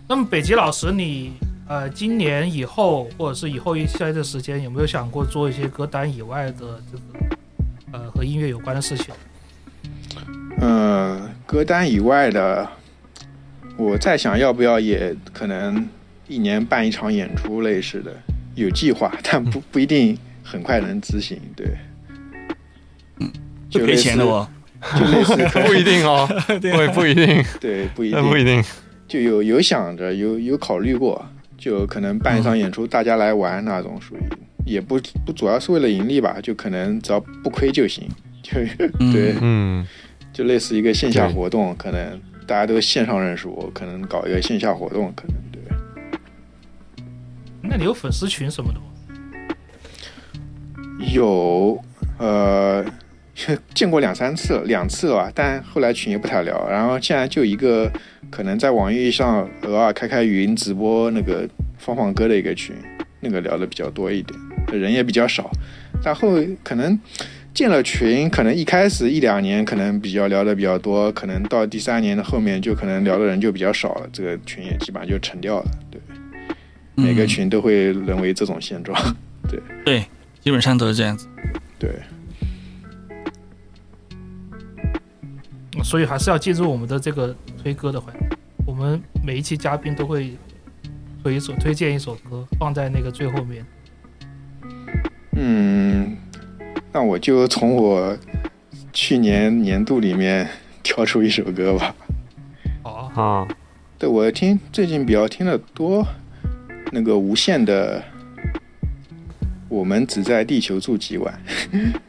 [0.06, 1.32] 那么北极老师，你
[1.66, 9.12] 呃，今年以后或者是以后一些的时间，有没有想过做一些歌单以外的这个呃和音乐有关的事情？
[10.60, 12.68] 嗯，歌单以外的，
[13.76, 15.88] 我在想要不要也可能
[16.28, 18.12] 一年办一场演出类似的，
[18.54, 21.40] 有计划，但不不一定很快能执行。
[21.56, 21.66] 对，
[23.68, 24.48] 就赔钱的哦。
[24.98, 26.26] 就类似 不一定哦，
[26.58, 28.64] 对，不一定， 对，不一定，不一定。
[29.06, 31.22] 就有有想着，有有考虑过，
[31.58, 34.20] 就可能办一场演出，大家来玩那种，属于
[34.64, 38.08] 也不不主要是为了盈利吧，就可能只要不亏就行，
[38.42, 38.52] 就
[39.00, 39.86] 嗯对，嗯，
[40.32, 42.18] 就类似一个线下活动，可能
[42.50, 45.62] 大家都线上认识我，可能搞一个线下活动，可能对。
[47.62, 48.86] 那你有粉丝群什么的吗？
[51.14, 51.80] 有，
[52.18, 52.84] 呃，
[53.72, 56.68] 见过两三次，两次了吧，但后来群也不太聊。
[56.68, 57.88] 然后现在就一个，
[58.32, 61.48] 可能在网易上偶尔开开语音直播那个
[61.78, 62.74] 放放歌的一个群，
[63.20, 64.36] 那个聊的比较多一点，
[64.72, 65.48] 人也比较少。
[66.02, 66.32] 但后
[66.64, 66.98] 可能
[67.60, 75.70] 建了群，可能一开始一两年可能比较聊的比较多，可能到第三年的后面就可能聊的人就比较少了，这个群也基本上就沉掉了。
[75.90, 76.00] 对，
[76.94, 78.98] 每个群都会沦为这种现状。
[79.46, 80.06] 对对，
[80.40, 81.28] 基本上都是这样子。
[81.78, 81.90] 对。
[85.84, 88.20] 所以还是要借助我们的这个推歌的环节。
[88.66, 90.34] 我们每一期嘉宾都会
[91.22, 93.66] 推一首推荐一首歌，放在那个最后面。
[95.36, 96.09] 嗯，
[96.92, 98.16] 那我就从我
[98.92, 100.48] 去年年度里面
[100.82, 101.94] 挑出一首歌吧。
[102.82, 103.48] 好，啊，
[103.98, 106.06] 对我听最近比较听的多，
[106.90, 108.02] 那个无限的，
[109.68, 111.40] 我们只在地球住几晚，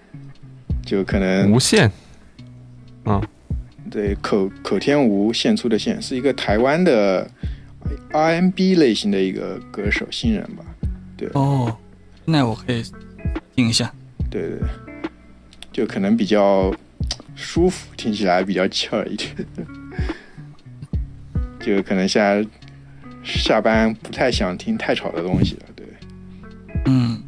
[0.86, 1.91] 就可能无限，
[3.05, 3.21] 嗯
[3.89, 7.29] 对口口天吴献出的献是一个台湾的
[8.13, 10.63] R&B 类型的一个歌手新人吧，
[11.17, 11.77] 对哦，
[12.23, 12.82] 那我可以
[13.53, 13.93] 听一下。
[14.32, 14.67] 对对对，
[15.71, 16.73] 就可能比较
[17.36, 19.36] 舒服，听起来比较气儿一点，
[21.59, 22.43] 就可能现在
[23.23, 25.86] 下班不太想听太吵的东西了，对。
[26.86, 27.21] 嗯，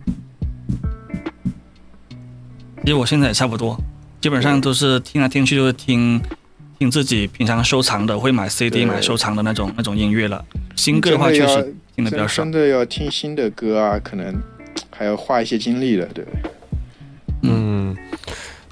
[2.81, 3.79] 其实我现在也差不多，
[4.21, 6.19] 基本上都是听来听去就是听
[6.79, 10.43] 听自己平常收藏的，会买 CD 买收藏的那种那种音乐了。
[10.75, 12.51] 新歌的话确实听的比较少真。
[12.51, 14.35] 的要听新的歌啊，可能
[14.89, 16.25] 还要花一些精力的，对。
[17.43, 17.95] 嗯，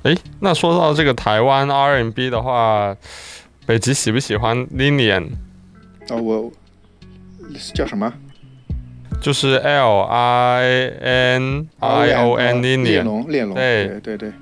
[0.04, 2.96] 诶，那说到这个台湾 R&B 的话，
[3.66, 5.30] 北极喜不喜欢 Linian？
[6.10, 6.52] 哦，我
[7.74, 8.12] 叫什么？
[9.22, 14.34] 就是 L I N I O N 列 Linian，龙，列龙，对对对对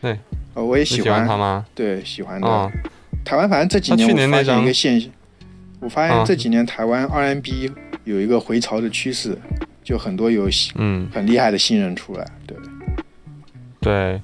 [0.00, 0.18] 对。
[0.54, 1.64] 哦，我也喜欢他吗？
[1.74, 2.48] 对，喜欢的。
[2.48, 2.68] 啊、
[3.24, 5.10] 台湾反正这几年我发现一个现象，
[5.78, 7.70] 我发啊现这几年台湾 R N B
[8.02, 9.38] 有一个回潮的趋势，
[9.84, 12.26] 就很多有嗯，很厉害的新人出来。
[12.46, 12.56] 对，
[13.80, 14.20] 对。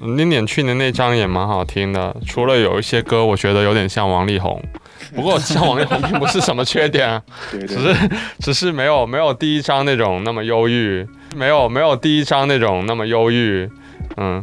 [0.00, 4.62] Linian 去年那张也蛮好听的，除了有一些歌我觉得有点像王力宏，
[5.14, 11.06] 不过像王力宏并不是什么缺点啊，对对只是只是没有没有第一张那种那么忧郁，
[11.36, 13.70] 没有没有第一张那种那么忧郁，
[14.16, 14.42] 嗯，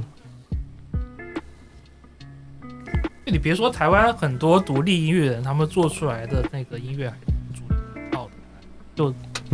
[3.26, 8.32] 你别说台湾很多独立音乐人，他们做出来的那个音乐还挺主流一套的，
[8.96, 9.10] 就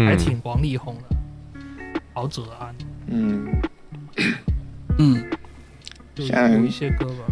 [0.05, 0.17] 还嗯。
[0.17, 1.15] 挺王力宏的，
[2.13, 2.73] 陶喆啊，
[3.07, 3.47] 嗯，
[4.99, 5.23] 嗯，
[6.15, 7.25] 有一些歌吧。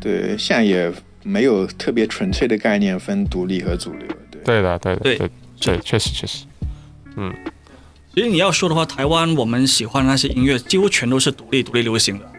[0.00, 0.92] 对，现在也
[1.22, 4.06] 没有特别纯粹的概念分独立和主流。
[4.30, 5.30] 对，对的对的对对
[5.60, 6.44] 对，确实确实，
[7.16, 7.32] 嗯
[8.14, 12.32] 其实你要说的话，台湾我们喜欢的那些音乐几乎全都是独立独立流行的，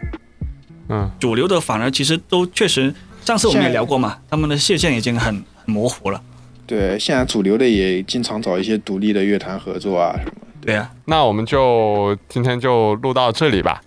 [0.88, 2.94] 嗯主流的反而其实都确实，
[3.24, 6.22] 上次我们也聊过嘛，他们的界限已经很很模糊了。
[6.66, 10.32] 对，现在主流的也经常找一些独立的乐团合作啊什么。
[10.62, 13.80] 对啊，那我们就今天就录到这里吧。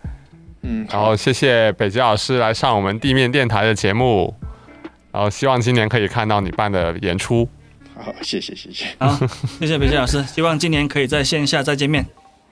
[0.62, 4.36] 嗯，然后谢谢北极老师来上我们地面电台的节目，
[5.12, 7.48] 然后希望今年可以看到你办的演出。
[7.96, 8.86] 好，谢谢谢谢。
[9.00, 9.18] 好，
[9.60, 12.06] 谢谢北极老师，希望今年可以在线下再见面。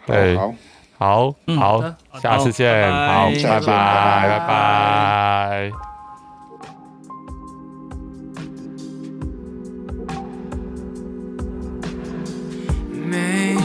[0.05, 0.53] 对好，
[0.97, 5.71] 好，嗯好下次见，好好，拜拜拜拜，拜拜。
[13.09, 13.55] 没